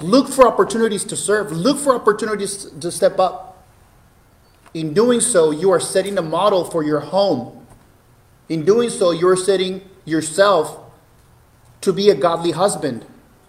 Look 0.00 0.28
for 0.28 0.46
opportunities 0.46 1.04
to 1.04 1.16
serve, 1.16 1.52
look 1.52 1.78
for 1.78 1.94
opportunities 1.94 2.66
to 2.80 2.90
step 2.90 3.18
up. 3.20 3.64
In 4.74 4.92
doing 4.92 5.20
so, 5.20 5.50
you 5.50 5.70
are 5.70 5.80
setting 5.80 6.18
a 6.18 6.22
model 6.22 6.64
for 6.64 6.82
your 6.82 7.00
home. 7.00 7.64
In 8.48 8.64
doing 8.64 8.90
so, 8.90 9.12
you're 9.12 9.36
setting 9.36 9.88
yourself 10.04 10.80
to 11.82 11.92
be 11.92 12.10
a 12.10 12.14
godly 12.14 12.50
husband 12.50 13.06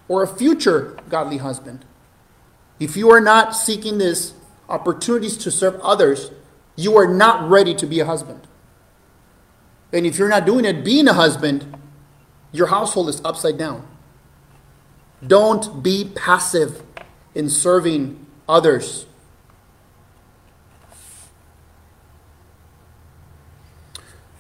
or 0.08 0.22
a 0.22 0.28
future 0.28 0.98
godly 1.10 1.38
husband. 1.38 1.84
If 2.80 2.96
you 2.96 3.10
are 3.12 3.22
not 3.22 3.56
seeking 3.56 3.98
these 3.98 4.34
opportunities 4.70 5.36
to 5.38 5.52
serve 5.52 5.80
others, 5.82 6.32
you 6.76 6.96
are 6.96 7.08
not 7.08 7.50
ready 7.50 7.74
to 7.76 7.88
be 7.88 8.00
a 8.00 8.06
husband. 8.06 8.48
And 9.94 10.08
if 10.08 10.18
you're 10.18 10.28
not 10.28 10.46
doing 10.46 10.66
it, 10.66 10.84
being 10.84 11.08
a 11.08 11.14
husband, 11.14 11.78
your 12.52 12.68
household 12.68 13.10
is 13.10 13.22
upside 13.24 13.58
down. 13.60 13.88
Don't 15.26 15.84
be 15.84 16.12
passive 16.16 16.82
in 17.36 17.50
serving 17.50 18.26
others. 18.50 19.06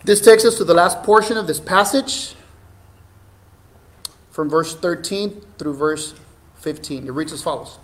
This 0.03 0.19
takes 0.19 0.43
us 0.43 0.57
to 0.57 0.65
the 0.65 0.73
last 0.73 1.03
portion 1.03 1.37
of 1.37 1.47
this 1.47 1.61
passage 1.61 2.35
from 4.31 4.49
verse 4.49 4.75
13 4.75 5.41
through 5.57 5.75
verse 5.75 6.13
15. 6.55 7.07
It 7.07 7.11
reads 7.11 7.31
as 7.31 7.41
follows 7.41 7.77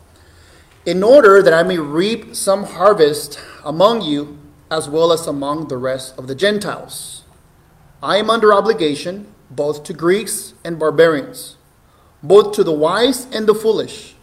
In 0.85 1.01
order 1.01 1.41
that 1.41 1.53
I 1.53 1.63
may 1.63 1.77
reap 1.77 2.35
some 2.35 2.65
harvest 2.65 3.39
among 3.63 4.01
you 4.01 4.37
as 4.69 4.89
well 4.89 5.13
as 5.13 5.27
among 5.27 5.69
the 5.69 5.77
rest 5.77 6.17
of 6.17 6.27
the 6.27 6.35
Gentiles. 6.35 7.23
I 8.01 8.17
am 8.17 8.29
under 8.29 8.53
obligation 8.53 9.27
both 9.49 9.83
to 9.85 9.93
Greeks 9.93 10.53
and 10.63 10.79
barbarians, 10.79 11.57
both 12.23 12.53
to 12.55 12.63
the 12.63 12.71
wise 12.71 13.25
and 13.33 13.47
the 13.47 13.55
foolish. 13.55 14.15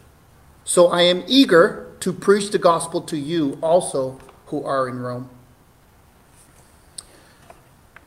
So 0.65 0.89
I 0.89 1.03
am 1.03 1.25
eager 1.27 1.93
to 2.01 2.13
preach 2.13 2.51
the 2.51 2.59
gospel 2.59 3.01
to 3.03 3.17
you 3.17 3.59
also 3.63 4.19
who 4.47 4.65
are 4.65 4.89
in 4.89 5.01
Rome. 5.01 5.29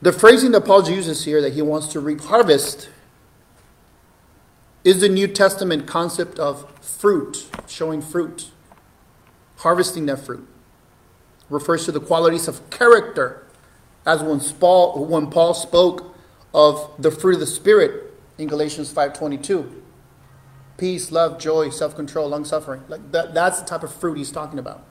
The 0.02 0.14
phrasing 0.14 0.52
that 0.52 0.62
Paul 0.62 0.90
uses 0.90 1.26
here 1.26 1.42
that 1.42 1.54
he 1.54 1.62
wants 1.62 1.88
to 1.90 2.00
reap 2.00 2.22
harvest 2.22 2.90
is 4.84 5.02
the 5.02 5.10
New 5.10 5.28
Testament 5.28 5.86
concept 5.86 6.40
of 6.40 6.70
fruit, 6.80 7.50
showing 7.68 8.02
fruit, 8.02 8.52
harvesting 9.58 10.06
that 10.06 10.20
fruit. 10.20 10.48
Refers 11.50 11.84
to 11.86 11.92
the 11.92 12.00
qualities 12.00 12.48
of 12.48 12.70
character 12.70 13.46
as 14.10 14.24
when 14.24 14.40
Paul, 14.60 15.06
when 15.06 15.30
Paul 15.30 15.54
spoke 15.54 16.16
of 16.52 16.92
the 16.98 17.12
fruit 17.12 17.36
of 17.36 17.40
the 17.40 17.46
Spirit 17.46 18.12
in 18.40 18.48
Galatians 18.48 18.92
5.22. 18.92 19.72
Peace, 20.78 21.12
love, 21.12 21.38
joy, 21.40 21.70
self-control, 21.70 22.28
long-suffering. 22.28 22.82
Like 22.88 23.12
that, 23.12 23.36
that's 23.36 23.62
the 23.62 23.68
type 23.68 23.84
of 23.84 23.94
fruit 23.94 24.18
he's 24.18 24.32
talking 24.32 24.58
about. 24.58 24.84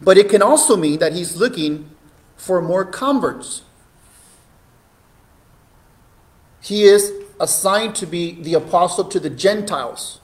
But 0.00 0.18
it 0.18 0.28
can 0.28 0.42
also 0.42 0.76
mean 0.76 0.98
that 0.98 1.12
he's 1.12 1.36
looking 1.36 1.90
for 2.34 2.60
more 2.60 2.84
converts. 2.84 3.62
He 6.60 6.82
is 6.82 7.12
assigned 7.38 7.94
to 7.96 8.06
be 8.06 8.42
the 8.42 8.54
apostle 8.54 9.04
to 9.04 9.20
the 9.20 9.30
Gentiles. 9.30 10.20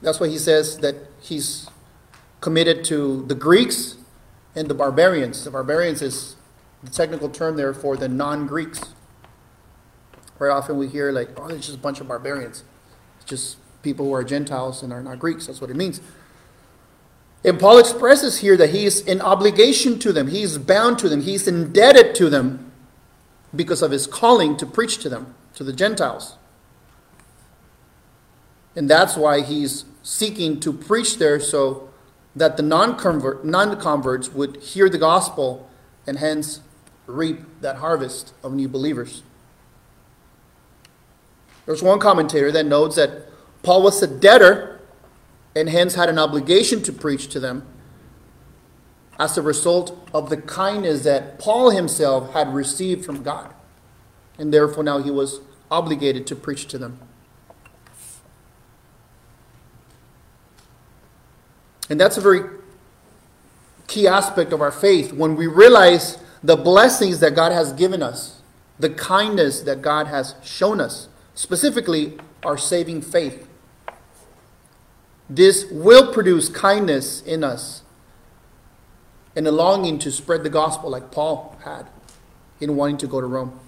That's 0.00 0.18
why 0.18 0.28
he 0.28 0.38
says 0.38 0.78
that 0.78 0.96
he's 1.20 1.68
committed 2.40 2.84
to 2.86 3.26
the 3.26 3.34
Greeks 3.34 3.96
and 4.54 4.68
the 4.68 4.74
barbarians. 4.74 5.44
The 5.44 5.50
barbarians 5.50 6.02
is 6.02 6.36
the 6.82 6.90
technical 6.90 7.28
term 7.28 7.56
there 7.56 7.72
for 7.74 7.96
the 7.96 8.08
non 8.08 8.46
Greeks. 8.46 8.80
Very 10.38 10.50
often 10.50 10.76
we 10.76 10.88
hear, 10.88 11.12
like, 11.12 11.30
oh, 11.38 11.48
it's 11.48 11.66
just 11.66 11.78
a 11.78 11.80
bunch 11.80 12.00
of 12.00 12.08
barbarians. 12.08 12.64
It's 13.18 13.30
just 13.30 13.56
people 13.82 14.06
who 14.06 14.12
are 14.12 14.24
Gentiles 14.24 14.82
and 14.82 14.92
are 14.92 15.02
not 15.02 15.18
Greeks. 15.18 15.46
That's 15.46 15.60
what 15.60 15.70
it 15.70 15.76
means. 15.76 16.00
And 17.44 17.58
Paul 17.58 17.78
expresses 17.78 18.38
here 18.38 18.56
that 18.56 18.70
he 18.70 18.84
is 18.84 19.00
in 19.00 19.20
obligation 19.20 19.98
to 20.00 20.12
them, 20.12 20.28
he's 20.28 20.58
bound 20.58 20.98
to 21.00 21.08
them, 21.08 21.22
he's 21.22 21.48
indebted 21.48 22.14
to 22.16 22.30
them 22.30 22.70
because 23.54 23.82
of 23.82 23.90
his 23.90 24.06
calling 24.06 24.56
to 24.58 24.66
preach 24.66 24.98
to 24.98 25.08
them, 25.08 25.34
to 25.54 25.64
the 25.64 25.72
Gentiles. 25.72 26.36
And 28.76 28.88
that's 28.88 29.16
why 29.16 29.42
he's 29.42 29.84
seeking 30.02 30.60
to 30.60 30.72
preach 30.72 31.18
there 31.18 31.40
so 31.40 31.90
that 32.34 32.56
the 32.56 32.62
non 32.62 32.96
converts 32.96 34.30
would 34.30 34.56
hear 34.56 34.88
the 34.88 34.98
gospel 34.98 35.68
and 36.06 36.18
hence 36.18 36.60
reap 37.06 37.40
that 37.60 37.76
harvest 37.76 38.32
of 38.42 38.52
new 38.52 38.68
believers. 38.68 39.22
There's 41.66 41.82
one 41.82 42.00
commentator 42.00 42.50
that 42.52 42.66
notes 42.66 42.96
that 42.96 43.28
Paul 43.62 43.82
was 43.82 44.02
a 44.02 44.06
debtor 44.06 44.80
and 45.54 45.68
hence 45.68 45.94
had 45.94 46.08
an 46.08 46.18
obligation 46.18 46.82
to 46.82 46.92
preach 46.92 47.28
to 47.28 47.40
them 47.40 47.66
as 49.18 49.36
a 49.36 49.42
result 49.42 50.08
of 50.12 50.30
the 50.30 50.36
kindness 50.36 51.04
that 51.04 51.38
Paul 51.38 51.70
himself 51.70 52.32
had 52.32 52.52
received 52.52 53.04
from 53.04 53.22
God. 53.22 53.54
And 54.38 54.52
therefore, 54.52 54.82
now 54.82 54.98
he 54.98 55.10
was 55.10 55.40
obligated 55.70 56.26
to 56.28 56.36
preach 56.36 56.66
to 56.68 56.78
them. 56.78 56.98
And 61.92 62.00
that's 62.00 62.16
a 62.16 62.22
very 62.22 62.48
key 63.86 64.08
aspect 64.08 64.54
of 64.54 64.62
our 64.62 64.72
faith 64.72 65.12
when 65.12 65.36
we 65.36 65.46
realize 65.46 66.16
the 66.42 66.56
blessings 66.56 67.20
that 67.20 67.34
God 67.34 67.52
has 67.52 67.74
given 67.74 68.02
us, 68.02 68.40
the 68.78 68.88
kindness 68.88 69.60
that 69.60 69.82
God 69.82 70.06
has 70.06 70.34
shown 70.42 70.80
us, 70.80 71.08
specifically 71.34 72.18
our 72.44 72.56
saving 72.56 73.02
faith. 73.02 73.46
This 75.28 75.66
will 75.70 76.14
produce 76.14 76.48
kindness 76.48 77.20
in 77.24 77.44
us 77.44 77.82
and 79.36 79.46
a 79.46 79.52
longing 79.52 79.98
to 79.98 80.10
spread 80.10 80.44
the 80.44 80.48
gospel 80.48 80.88
like 80.88 81.10
Paul 81.10 81.58
had 81.62 81.88
in 82.58 82.74
wanting 82.74 82.96
to 82.96 83.06
go 83.06 83.20
to 83.20 83.26
Rome. 83.26 83.60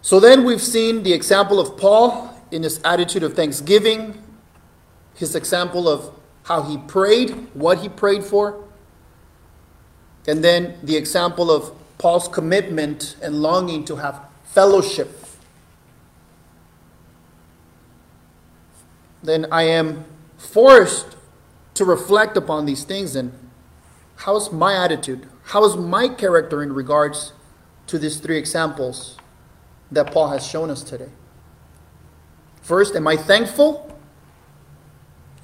So 0.00 0.18
then 0.18 0.42
we've 0.42 0.62
seen 0.62 1.02
the 1.02 1.12
example 1.12 1.60
of 1.60 1.76
Paul 1.76 2.34
in 2.50 2.62
his 2.62 2.80
attitude 2.82 3.22
of 3.22 3.34
thanksgiving, 3.34 4.23
his 5.14 5.34
example 5.34 5.88
of 5.88 6.12
how 6.44 6.62
he 6.62 6.78
prayed, 6.78 7.48
what 7.54 7.78
he 7.78 7.88
prayed 7.88 8.24
for, 8.24 8.62
and 10.26 10.42
then 10.42 10.76
the 10.82 10.96
example 10.96 11.50
of 11.50 11.72
Paul's 11.98 12.28
commitment 12.28 13.16
and 13.22 13.40
longing 13.40 13.84
to 13.86 13.96
have 13.96 14.20
fellowship 14.44 15.24
then 19.24 19.46
I 19.50 19.62
am 19.62 20.04
forced 20.36 21.16
to 21.74 21.84
reflect 21.84 22.36
upon 22.36 22.66
these 22.66 22.84
things 22.84 23.16
and 23.16 23.32
how's 24.16 24.52
my 24.52 24.76
attitude? 24.76 25.26
How 25.44 25.64
is 25.64 25.76
my 25.76 26.08
character 26.08 26.62
in 26.62 26.72
regards 26.72 27.32
to 27.88 27.98
these 27.98 28.18
three 28.20 28.38
examples 28.38 29.16
that 29.90 30.12
Paul 30.12 30.28
has 30.28 30.46
shown 30.46 30.70
us 30.70 30.82
today? 30.82 31.10
First, 32.62 32.94
am 32.94 33.08
I 33.08 33.16
thankful? 33.16 33.93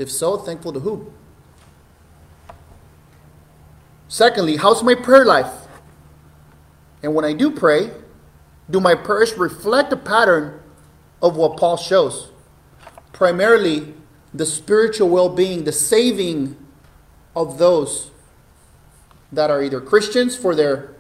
If 0.00 0.10
so, 0.10 0.36
thankful 0.36 0.72
to 0.72 0.80
who? 0.80 1.12
Secondly, 4.08 4.56
how's 4.56 4.82
my 4.82 4.96
prayer 4.96 5.24
life? 5.24 5.52
And 7.02 7.14
when 7.14 7.24
I 7.24 7.32
do 7.32 7.50
pray, 7.50 7.92
do 8.68 8.80
my 8.80 8.94
prayers 8.94 9.34
reflect 9.38 9.92
a 9.92 9.96
pattern 9.96 10.60
of 11.22 11.36
what 11.36 11.56
Paul 11.56 11.76
shows? 11.76 12.30
primarily 13.20 13.92
the 14.32 14.46
spiritual 14.46 15.10
well 15.10 15.28
being, 15.28 15.64
the 15.64 15.72
saving 15.72 16.56
of 17.36 17.58
those 17.58 18.10
that 19.30 19.50
are 19.50 19.62
either 19.62 19.78
Christians 19.78 20.34
for 20.34 20.54
their 20.54 20.94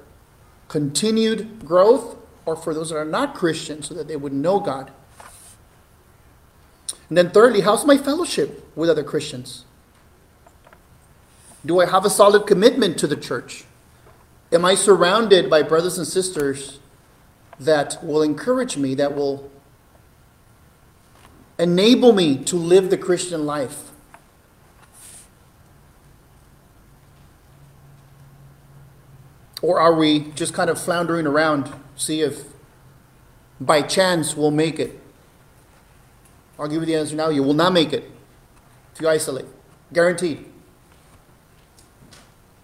continued 0.68 1.64
growth 1.64 2.18
or 2.44 2.56
for 2.56 2.74
those 2.74 2.90
that 2.90 2.96
are 2.96 3.06
not 3.06 3.34
Christians 3.34 3.88
so 3.88 3.94
that 3.94 4.06
they 4.06 4.16
would 4.16 4.34
know 4.34 4.60
God. 4.60 4.92
And 7.10 7.18
then, 7.18 7.30
thirdly, 7.30 7.60
how's 7.60 7.84
my 7.84 7.98
fellowship 7.98 8.66
with 8.74 8.88
other 8.88 9.04
Christians? 9.04 9.66
Do 11.66 11.80
I 11.80 11.86
have 11.86 12.06
a 12.06 12.10
solid 12.10 12.46
commitment 12.46 12.98
to 13.00 13.06
the 13.06 13.16
church? 13.16 13.64
Am 14.50 14.64
I 14.64 14.74
surrounded 14.74 15.50
by 15.50 15.62
brothers 15.62 15.98
and 15.98 16.06
sisters 16.06 16.78
that 17.58 18.02
will 18.02 18.22
encourage 18.22 18.78
me, 18.78 18.94
that 18.94 19.14
will 19.14 19.50
Enable 21.60 22.14
me 22.14 22.38
to 22.44 22.56
live 22.56 22.88
the 22.88 22.96
Christian 22.96 23.44
life. 23.44 23.90
Or 29.60 29.78
are 29.78 29.92
we 29.92 30.30
just 30.30 30.54
kind 30.54 30.70
of 30.70 30.80
floundering 30.80 31.26
around, 31.26 31.70
see 31.96 32.22
if 32.22 32.44
by 33.60 33.82
chance 33.82 34.34
we'll 34.34 34.50
make 34.50 34.80
it? 34.80 34.98
I'll 36.60 36.68
give 36.68 36.82
you 36.82 36.86
the 36.86 36.94
answer 36.94 37.16
now. 37.16 37.30
You 37.30 37.42
will 37.42 37.54
not 37.54 37.72
make 37.72 37.94
it 37.94 38.04
if 38.94 39.00
you 39.00 39.08
isolate. 39.08 39.46
Guaranteed. 39.94 40.44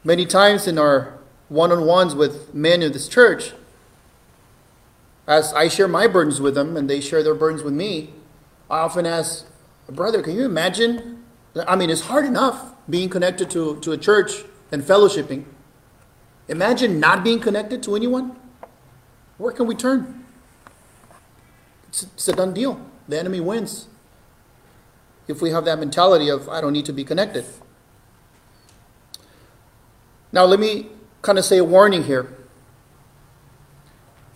Many 0.05 0.27
times 0.27 0.69
in 0.69 0.79
our 0.79 1.15
one 1.49 1.73
on 1.73 1.87
ones 1.87 2.15
with 2.15 2.55
men 2.55 2.83
in 2.83 2.93
this 2.93 3.09
church, 3.09 3.53
as 5.27 5.53
I 5.55 5.69
share 5.69 5.89
my 5.89 6.07
burdens 6.07 6.43
with 6.43 6.55
them 6.55 6.77
and 6.77 6.91
they 6.91 7.01
share 7.01 7.23
their 7.23 7.35
burdens 7.35 7.63
with 7.63 7.73
me, 7.73 8.11
I 8.69 8.81
often 8.81 9.07
ask, 9.07 9.47
brother, 9.89 10.23
can 10.23 10.35
you 10.35 10.45
imagine? 10.45 11.25
I 11.67 11.75
mean, 11.75 11.89
it's 11.89 12.03
hard 12.03 12.27
enough 12.27 12.75
being 12.91 13.09
connected 13.09 13.51
to, 13.53 13.81
to 13.81 13.93
a 13.93 13.99
church 13.99 14.45
and 14.71 14.83
fellowshipping. 14.83 15.45
Imagine 16.49 17.01
not 17.01 17.25
being 17.25 17.41
connected 17.41 17.83
to 17.85 17.97
anyone. 17.97 18.37
Where 19.39 19.53
can 19.53 19.67
we 19.67 19.75
turn? 19.75 20.27
It's, 21.89 22.03
it's 22.03 22.29
a 22.29 22.33
done 22.35 22.53
deal. 22.53 22.79
The 23.09 23.19
enemy 23.19 23.41
wins. 23.41 23.89
If 25.29 25.43
we 25.43 25.51
have 25.51 25.65
that 25.65 25.79
mentality 25.79 26.29
of, 26.29 26.49
I 26.49 26.61
don't 26.61 26.73
need 26.73 26.87
to 26.87 26.93
be 26.93 27.05
connected. 27.05 27.45
Now, 30.33 30.45
let 30.45 30.61
me 30.61 30.89
kind 31.23 31.39
of 31.39 31.45
say 31.45 31.59
a 31.59 31.65
warning 31.65 32.05
here. 32.05 32.33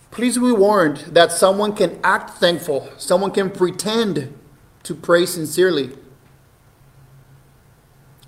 Please 0.09 0.37
be 0.37 0.51
warned 0.51 0.97
that 0.97 1.31
someone 1.31 1.73
can 1.73 1.99
act 2.03 2.31
thankful, 2.31 2.91
someone 2.97 3.31
can 3.31 3.49
pretend 3.49 4.37
to 4.83 4.93
pray 4.95 5.25
sincerely. 5.25 5.97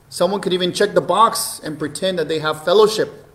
Someone 0.08 0.40
could 0.40 0.54
even 0.54 0.72
check 0.72 0.94
the 0.94 1.02
box 1.02 1.60
and 1.64 1.80
pretend 1.80 2.20
that 2.20 2.28
they 2.28 2.40
have 2.40 2.64
fellowship. 2.64 3.26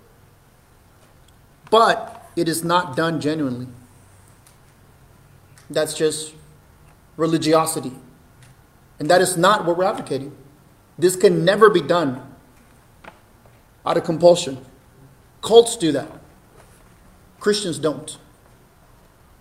But 1.70 2.30
it 2.36 2.48
is 2.48 2.62
not 2.62 2.96
done 2.96 3.20
genuinely. 3.20 3.66
That's 5.68 5.92
just 5.92 6.34
religiosity. 7.18 7.92
And 8.98 9.10
that 9.10 9.20
is 9.20 9.36
not 9.36 9.66
what 9.66 9.76
we're 9.76 9.84
advocating. 9.84 10.34
This 10.98 11.16
can 11.16 11.44
never 11.44 11.68
be 11.68 11.82
done 11.82 12.22
out 13.84 13.98
of 13.98 14.04
compulsion. 14.04 14.64
Cults 15.42 15.76
do 15.76 15.92
that, 15.92 16.10
Christians 17.38 17.78
don't. 17.78 18.16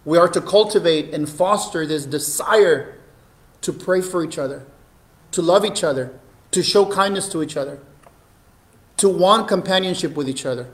We 0.04 0.18
are 0.18 0.28
to 0.30 0.42
cultivate 0.42 1.14
and 1.14 1.28
foster 1.28 1.86
this 1.86 2.06
desire 2.06 2.98
to 3.62 3.74
pray 3.74 4.02
for 4.02 4.24
each 4.24 4.38
other, 4.38 4.66
to 5.32 5.42
love 5.42 5.66
each 5.66 5.84
other, 5.84 6.18
to 6.52 6.64
show 6.64 6.86
kindness 6.86 7.28
to 7.30 7.44
each 7.44 7.58
other, 7.58 7.80
to 8.98 9.10
want 9.10 9.48
companionship 9.48 10.16
with 10.16 10.30
each 10.30 10.46
other. 10.46 10.70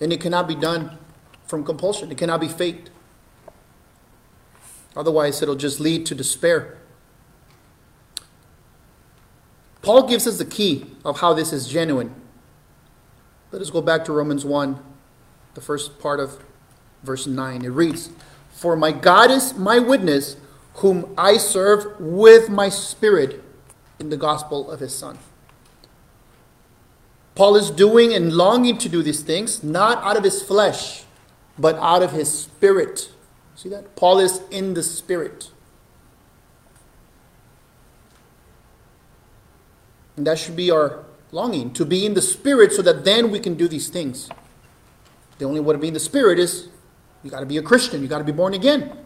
And 0.00 0.12
it 0.12 0.20
cannot 0.20 0.46
be 0.46 0.54
done 0.54 0.98
from 1.50 1.64
compulsion, 1.64 2.10
it 2.10 2.16
cannot 2.16 2.40
be 2.40 2.48
faked. 2.48 2.90
Otherwise, 4.96 5.42
it'll 5.42 5.56
just 5.56 5.80
lead 5.80 6.06
to 6.06 6.14
despair. 6.14 6.78
Paul 9.82 10.08
gives 10.08 10.26
us 10.26 10.38
the 10.38 10.44
key 10.44 10.86
of 11.04 11.20
how 11.20 11.34
this 11.34 11.52
is 11.52 11.66
genuine. 11.66 12.14
Let 13.50 13.60
us 13.60 13.70
go 13.70 13.82
back 13.82 14.04
to 14.04 14.12
Romans 14.12 14.44
1 14.44 14.78
the 15.54 15.60
first 15.60 15.98
part 15.98 16.20
of 16.20 16.44
verse 17.02 17.26
9. 17.26 17.64
It 17.64 17.68
reads, 17.68 18.10
For 18.50 18.76
my 18.76 18.92
God 18.92 19.30
is 19.30 19.54
my 19.54 19.80
witness, 19.80 20.36
whom 20.74 21.12
I 21.18 21.36
serve 21.36 22.00
with 22.00 22.48
my 22.48 22.68
spirit 22.68 23.42
in 23.98 24.10
the 24.10 24.16
gospel 24.16 24.70
of 24.70 24.78
his 24.78 24.94
Son. 24.94 25.18
Paul 27.34 27.56
is 27.56 27.70
doing 27.70 28.12
and 28.12 28.32
longing 28.32 28.78
to 28.78 28.88
do 28.88 29.02
these 29.02 29.22
things, 29.22 29.64
not 29.64 30.02
out 30.04 30.16
of 30.16 30.24
his 30.24 30.42
flesh, 30.42 31.04
but 31.60 31.76
out 31.76 32.02
of 32.02 32.12
his 32.12 32.32
spirit. 32.32 33.10
See 33.54 33.68
that? 33.68 33.94
Paul 33.94 34.18
is 34.18 34.40
in 34.50 34.72
the 34.72 34.82
spirit. 34.82 35.50
And 40.16 40.26
that 40.26 40.38
should 40.38 40.56
be 40.56 40.70
our 40.70 41.04
longing 41.32 41.72
to 41.74 41.84
be 41.84 42.06
in 42.06 42.14
the 42.14 42.22
spirit 42.22 42.72
so 42.72 42.82
that 42.82 43.04
then 43.04 43.30
we 43.30 43.38
can 43.38 43.54
do 43.54 43.68
these 43.68 43.90
things. 43.90 44.30
The 45.38 45.44
only 45.44 45.60
way 45.60 45.74
to 45.74 45.78
be 45.78 45.88
in 45.88 45.94
the 45.94 46.00
spirit 46.00 46.38
is 46.38 46.68
you 47.22 47.30
got 47.30 47.40
to 47.40 47.46
be 47.46 47.58
a 47.58 47.62
Christian, 47.62 48.00
you 48.00 48.08
got 48.08 48.18
to 48.18 48.24
be 48.24 48.32
born 48.32 48.54
again. 48.54 48.96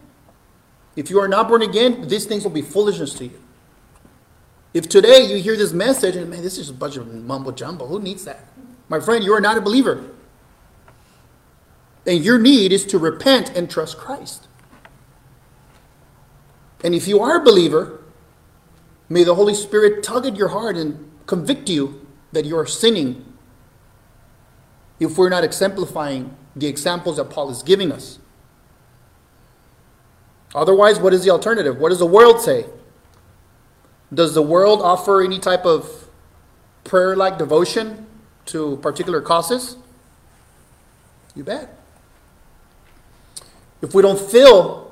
If 0.95 1.11
you 1.11 1.21
are 1.21 1.29
not 1.29 1.49
born 1.49 1.63
again, 1.63 2.07
these 2.07 2.25
things 2.25 2.45
will 2.45 2.53
be 2.53 2.63
foolishness 2.63 3.15
to 3.15 3.25
you. 3.25 3.41
If 4.73 4.89
today 4.89 5.25
you 5.25 5.43
hear 5.43 5.57
this 5.57 5.73
message 5.73 6.15
and 6.15 6.31
man, 6.31 6.43
this 6.43 6.57
is 6.57 6.71
a 6.71 6.73
bunch 6.73 6.97
of 6.97 7.13
mumbo 7.13 7.51
jumbo, 7.51 7.87
who 7.87 8.01
needs 8.01 8.25
that? 8.25 8.47
My 8.89 9.01
friend, 9.01 9.25
you 9.25 9.33
are 9.33 9.41
not 9.41 9.59
a 9.59 9.61
believer. 9.61 10.14
And 12.07 12.25
your 12.25 12.39
need 12.39 12.73
is 12.73 12.85
to 12.87 12.99
repent 12.99 13.51
and 13.57 13.71
trust 13.71 13.97
Christ. 13.97 14.47
And 16.83 16.95
if 16.95 17.09
you 17.09 17.21
are 17.21 17.41
a 17.41 17.45
believer, 17.45 18.03
may 19.09 19.25
the 19.25 19.35
Holy 19.35 19.55
Spirit 19.55 20.03
tug 20.03 20.27
at 20.27 20.37
your 20.37 20.49
heart 20.49 20.77
and 20.77 21.11
convict 21.27 21.71
you 21.71 22.07
that 22.33 22.45
you 22.45 22.59
are 22.59 22.67
sinning 22.67 23.25
if 25.01 25.17
we're 25.17 25.31
not 25.31 25.45
exemplifying 25.45 26.37
the 26.55 26.67
examples 26.67 27.17
that 27.17 27.31
Paul 27.31 27.51
is 27.51 27.63
giving 27.63 27.91
us. 27.91 28.19
Otherwise, 30.55 31.01
what 31.01 31.13
is 31.13 31.25
the 31.25 31.31
alternative? 31.31 31.79
What 31.79 31.89
does 31.89 31.99
the 31.99 32.07
world 32.07 32.41
say? 32.41 32.67
Does 34.13 34.35
the 34.35 34.43
world 34.43 34.81
offer 34.83 35.21
any 35.23 35.39
type 35.39 35.65
of 35.65 36.09
prayer 36.85 37.17
like 37.17 37.39
devotion 37.39 38.07
to 38.47 38.77
particular 38.77 39.21
causes? 39.21 39.77
You 41.35 41.43
bet. 41.43 41.77
If 43.85 43.93
we 43.93 44.01
don't 44.01 44.19
feel 44.19 44.91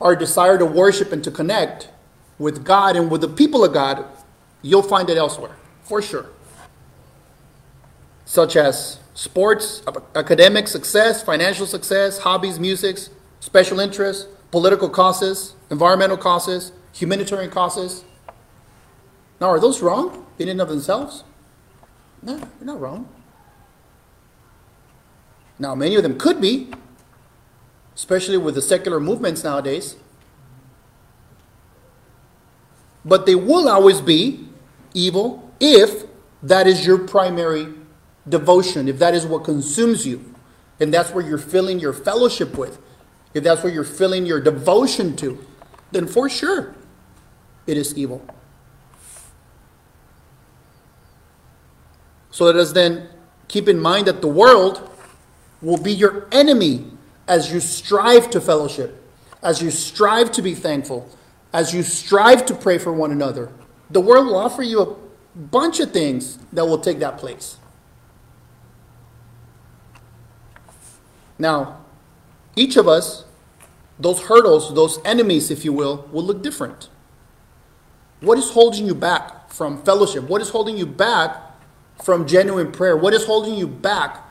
our 0.00 0.16
desire 0.16 0.58
to 0.58 0.66
worship 0.66 1.12
and 1.12 1.22
to 1.22 1.30
connect 1.30 1.88
with 2.36 2.64
God 2.64 2.96
and 2.96 3.12
with 3.12 3.20
the 3.20 3.28
people 3.28 3.64
of 3.64 3.72
God, 3.72 4.04
you'll 4.60 4.82
find 4.82 5.08
it 5.08 5.16
elsewhere, 5.16 5.54
for 5.84 6.02
sure. 6.02 6.26
Such 8.24 8.56
as 8.56 8.98
sports, 9.14 9.82
academic 10.16 10.66
success, 10.66 11.22
financial 11.22 11.64
success, 11.64 12.18
hobbies, 12.18 12.58
music, 12.58 12.98
special 13.38 13.78
interests, 13.78 14.26
political 14.50 14.88
causes, 14.88 15.54
environmental 15.70 16.16
causes, 16.16 16.72
humanitarian 16.92 17.52
causes. 17.52 18.02
Now, 19.40 19.46
are 19.50 19.60
those 19.60 19.80
wrong 19.80 20.26
in 20.40 20.48
and 20.48 20.60
of 20.60 20.68
themselves? 20.68 21.22
No, 22.20 22.36
they're 22.36 22.48
not 22.62 22.80
wrong. 22.80 23.08
Now, 25.60 25.76
many 25.76 25.94
of 25.94 26.02
them 26.02 26.18
could 26.18 26.40
be, 26.40 26.72
especially 27.98 28.36
with 28.38 28.54
the 28.54 28.62
secular 28.62 29.00
movements 29.00 29.42
nowadays. 29.42 29.96
But 33.04 33.26
they 33.26 33.34
will 33.34 33.68
always 33.68 34.00
be 34.00 34.46
evil 34.94 35.52
if 35.58 36.04
that 36.40 36.68
is 36.68 36.86
your 36.86 36.98
primary 36.98 37.74
devotion, 38.28 38.86
if 38.86 39.00
that 39.00 39.14
is 39.14 39.26
what 39.26 39.42
consumes 39.42 40.06
you, 40.06 40.32
and 40.78 40.94
that's 40.94 41.10
where 41.10 41.26
you're 41.26 41.38
filling 41.38 41.80
your 41.80 41.92
fellowship 41.92 42.56
with, 42.56 42.78
if 43.34 43.42
that's 43.42 43.64
where 43.64 43.72
you're 43.72 43.82
filling 43.82 44.26
your 44.26 44.40
devotion 44.40 45.16
to, 45.16 45.44
then 45.90 46.06
for 46.06 46.28
sure 46.28 46.76
it 47.66 47.76
is 47.76 47.98
evil. 47.98 48.24
So 52.30 52.44
let 52.44 52.54
us 52.54 52.70
then 52.70 53.08
keep 53.48 53.68
in 53.68 53.80
mind 53.80 54.06
that 54.06 54.20
the 54.20 54.28
world 54.28 54.88
will 55.60 55.82
be 55.82 55.92
your 55.92 56.28
enemy 56.30 56.92
as 57.28 57.52
you 57.52 57.60
strive 57.60 58.30
to 58.30 58.40
fellowship, 58.40 59.00
as 59.42 59.62
you 59.62 59.70
strive 59.70 60.32
to 60.32 60.42
be 60.42 60.54
thankful, 60.54 61.08
as 61.52 61.72
you 61.72 61.82
strive 61.82 62.44
to 62.46 62.54
pray 62.54 62.78
for 62.78 62.92
one 62.92 63.12
another. 63.12 63.52
The 63.90 64.00
world 64.00 64.26
will 64.26 64.36
offer 64.36 64.62
you 64.62 64.80
a 64.80 64.96
bunch 65.38 65.78
of 65.78 65.92
things 65.92 66.38
that 66.52 66.64
will 66.64 66.78
take 66.78 66.98
that 66.98 67.18
place. 67.18 67.58
Now, 71.38 71.78
each 72.56 72.76
of 72.76 72.88
us, 72.88 73.24
those 73.98 74.22
hurdles, 74.22 74.74
those 74.74 74.98
enemies, 75.04 75.50
if 75.50 75.64
you 75.64 75.72
will, 75.72 76.08
will 76.10 76.24
look 76.24 76.42
different. 76.42 76.88
What 78.20 78.38
is 78.38 78.50
holding 78.50 78.86
you 78.86 78.94
back 78.94 79.50
from 79.50 79.82
fellowship? 79.82 80.24
What 80.24 80.42
is 80.42 80.50
holding 80.50 80.76
you 80.76 80.86
back 80.86 81.36
from 82.02 82.26
genuine 82.26 82.72
prayer? 82.72 82.96
What 82.96 83.14
is 83.14 83.24
holding 83.24 83.54
you 83.54 83.68
back 83.68 84.24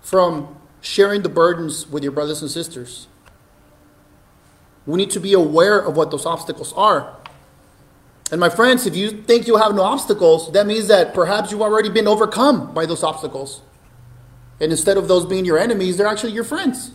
from 0.00 0.56
sharing 0.84 1.22
the 1.22 1.28
burdens 1.28 1.88
with 1.88 2.02
your 2.02 2.12
brothers 2.12 2.42
and 2.42 2.50
sisters? 2.50 3.08
We 4.86 4.98
need 4.98 5.10
to 5.12 5.20
be 5.20 5.32
aware 5.32 5.78
of 5.78 5.96
what 5.96 6.10
those 6.10 6.26
obstacles 6.26 6.72
are. 6.74 7.16
And 8.30 8.38
my 8.38 8.50
friends, 8.50 8.86
if 8.86 8.94
you 8.94 9.10
think 9.10 9.46
you 9.46 9.56
have 9.56 9.74
no 9.74 9.82
obstacles, 9.82 10.52
that 10.52 10.66
means 10.66 10.88
that 10.88 11.14
perhaps 11.14 11.50
you've 11.50 11.62
already 11.62 11.88
been 11.88 12.06
overcome 12.06 12.74
by 12.74 12.84
those 12.84 13.02
obstacles. 13.02 13.62
And 14.60 14.70
instead 14.70 14.96
of 14.96 15.08
those 15.08 15.24
being 15.24 15.44
your 15.44 15.58
enemies, 15.58 15.96
they're 15.96 16.06
actually 16.06 16.32
your 16.32 16.44
friends. 16.44 16.92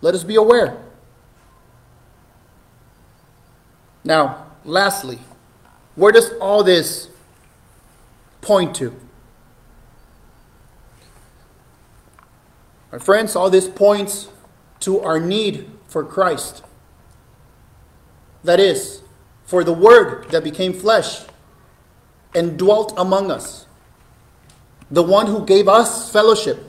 Let 0.00 0.14
us 0.14 0.24
be 0.24 0.36
aware. 0.36 0.82
Now, 4.04 4.46
lastly, 4.64 5.18
where 5.94 6.12
does 6.12 6.32
all 6.40 6.62
this 6.62 7.08
point 8.40 8.74
to? 8.76 8.94
My 12.92 12.98
friends, 12.98 13.34
all 13.34 13.50
this 13.50 13.68
points 13.68 14.28
to 14.80 15.00
our 15.00 15.18
need 15.18 15.70
for 15.86 16.04
Christ. 16.04 16.62
That 18.44 18.60
is, 18.60 19.02
for 19.44 19.64
the 19.64 19.72
Word 19.72 20.30
that 20.30 20.44
became 20.44 20.72
flesh 20.72 21.22
and 22.34 22.58
dwelt 22.58 22.92
among 22.96 23.30
us 23.30 23.66
the 24.92 25.02
one 25.02 25.26
who 25.26 25.44
gave 25.46 25.68
us 25.68 26.12
fellowship, 26.12 26.62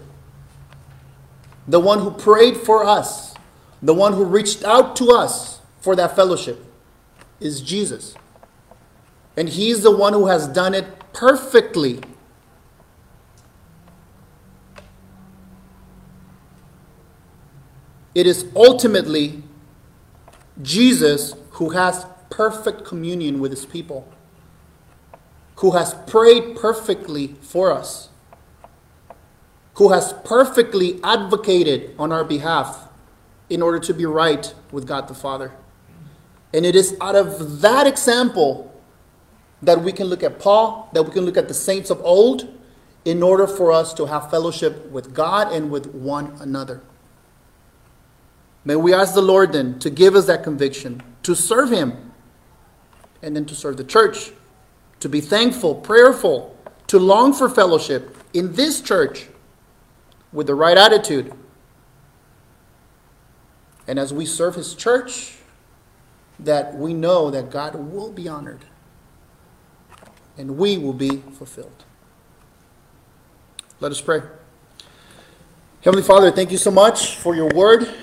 the 1.67 1.79
one 1.79 1.99
who 1.99 2.09
prayed 2.09 2.55
for 2.55 2.85
us, 2.85 3.33
the 3.81 3.93
one 3.93 4.13
who 4.13 4.23
reached 4.23 4.63
out 4.63 4.95
to 4.95 5.11
us 5.11 5.59
for 5.81 5.93
that 5.97 6.15
fellowship 6.15 6.65
is 7.41 7.59
Jesus. 7.59 8.15
And 9.35 9.49
He's 9.49 9.83
the 9.83 9.91
one 9.91 10.13
who 10.13 10.27
has 10.27 10.47
done 10.47 10.73
it 10.73 10.85
perfectly. 11.11 11.99
It 18.15 18.27
is 18.27 18.45
ultimately 18.55 19.43
Jesus 20.61 21.35
who 21.51 21.69
has 21.71 22.05
perfect 22.29 22.85
communion 22.85 23.39
with 23.39 23.51
His 23.51 23.65
people, 23.65 24.07
who 25.57 25.71
has 25.71 25.95
prayed 26.07 26.55
perfectly 26.55 27.35
for 27.41 27.71
us 27.71 28.09
who 29.75 29.89
has 29.89 30.13
perfectly 30.23 30.99
advocated 31.03 31.95
on 31.97 32.11
our 32.11 32.23
behalf 32.23 32.87
in 33.49 33.61
order 33.61 33.79
to 33.79 33.93
be 33.93 34.05
right 34.05 34.53
with 34.71 34.87
God 34.87 35.07
the 35.07 35.13
Father. 35.13 35.51
And 36.53 36.65
it 36.65 36.75
is 36.75 36.95
out 37.01 37.15
of 37.15 37.61
that 37.61 37.87
example 37.87 38.69
that 39.61 39.81
we 39.81 39.91
can 39.91 40.07
look 40.07 40.23
at 40.23 40.39
Paul, 40.39 40.89
that 40.93 41.03
we 41.03 41.11
can 41.11 41.25
look 41.25 41.37
at 41.37 41.47
the 41.47 41.53
saints 41.53 41.89
of 41.89 41.99
old, 42.01 42.47
in 43.05 43.23
order 43.23 43.47
for 43.47 43.71
us 43.71 43.93
to 43.95 44.05
have 44.05 44.29
fellowship 44.29 44.89
with 44.89 45.13
God 45.13 45.51
and 45.51 45.71
with 45.71 45.87
one 45.87 46.37
another. 46.39 46.81
May 48.65 48.75
we 48.75 48.93
ask 48.93 49.13
the 49.13 49.21
Lord 49.21 49.53
then 49.53 49.79
to 49.79 49.89
give 49.89 50.15
us 50.15 50.25
that 50.27 50.43
conviction, 50.43 51.01
to 51.23 51.35
serve 51.35 51.69
Him, 51.69 52.11
and 53.21 53.35
then 53.35 53.45
to 53.45 53.55
serve 53.55 53.77
the 53.77 53.83
church, 53.83 54.31
to 54.99 55.09
be 55.09 55.21
thankful, 55.21 55.75
prayerful, 55.75 56.57
to 56.87 56.99
long 56.99 57.33
for 57.33 57.49
fellowship 57.49 58.17
in 58.33 58.53
this 58.53 58.81
church 58.81 59.27
with 60.31 60.47
the 60.47 60.55
right 60.55 60.77
attitude. 60.77 61.33
And 63.87 63.99
as 63.99 64.13
we 64.13 64.25
serve 64.25 64.55
His 64.55 64.73
church, 64.75 65.35
that 66.39 66.75
we 66.75 66.93
know 66.93 67.29
that 67.31 67.51
God 67.51 67.75
will 67.75 68.11
be 68.11 68.27
honored 68.27 68.65
and 70.37 70.57
we 70.57 70.77
will 70.77 70.93
be 70.93 71.17
fulfilled. 71.17 71.83
Let 73.79 73.91
us 73.91 74.01
pray. 74.01 74.21
Heavenly 75.83 76.03
Father, 76.03 76.31
thank 76.31 76.51
you 76.51 76.57
so 76.57 76.71
much 76.71 77.17
for 77.17 77.35
your 77.35 77.49
word. 77.53 77.93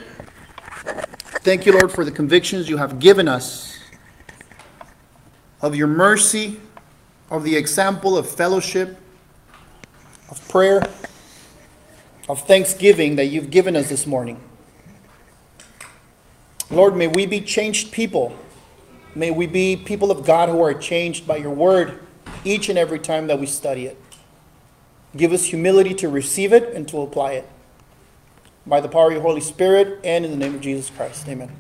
Thank 1.43 1.66
you, 1.66 1.72
Lord, 1.72 1.93
for 1.93 2.05
the 2.05 2.11
convictions 2.11 2.68
you 2.68 2.76
have 2.76 2.99
given 2.99 3.28
us 3.28 3.78
of 5.61 5.74
your 5.74 5.87
mercy, 5.87 6.61
of 7.31 7.45
the 7.45 7.57
example 7.57 8.16
of 8.16 8.28
fellowship, 8.28 8.99
of 10.31 10.49
prayer 10.49 10.83
of 12.28 12.47
thanksgiving 12.47 13.16
that 13.16 13.26
you've 13.26 13.51
given 13.51 13.74
us 13.74 13.89
this 13.89 14.07
morning. 14.07 14.41
Lord, 16.70 16.95
may 16.95 17.09
we 17.09 17.26
be 17.26 17.41
changed 17.41 17.91
people 17.91 18.39
May 19.14 19.33
we 19.33 19.47
be 19.47 19.76
people 19.76 20.11
of 20.11 20.24
God 20.24 20.49
who 20.49 20.62
are 20.62 20.72
changed 20.74 21.26
by 21.26 21.37
your 21.37 21.51
word 21.51 21.99
each 22.45 22.68
and 22.68 22.78
every 22.78 23.01
time 23.01 23.26
that 23.26 23.41
we 23.41 23.47
study 23.47 23.87
it. 23.87 24.01
Give 25.16 25.33
us 25.33 25.47
humility 25.47 25.95
to 25.95 26.09
receive 26.09 26.53
it 26.53 26.72
and 26.74 26.87
to 26.89 27.01
apply 27.01 27.33
it. 27.33 27.49
By 28.71 28.81
the 28.81 28.89
power 28.89 29.09
of 29.09 29.12
your 29.14 29.23
Holy 29.23 29.41
Spirit 29.41 29.99
and 30.05 30.25
in 30.25 30.31
the 30.31 30.37
name 30.37 30.55
of 30.55 30.61
Jesus 30.61 30.91
Christ. 30.91 31.29
Amen. 31.29 31.51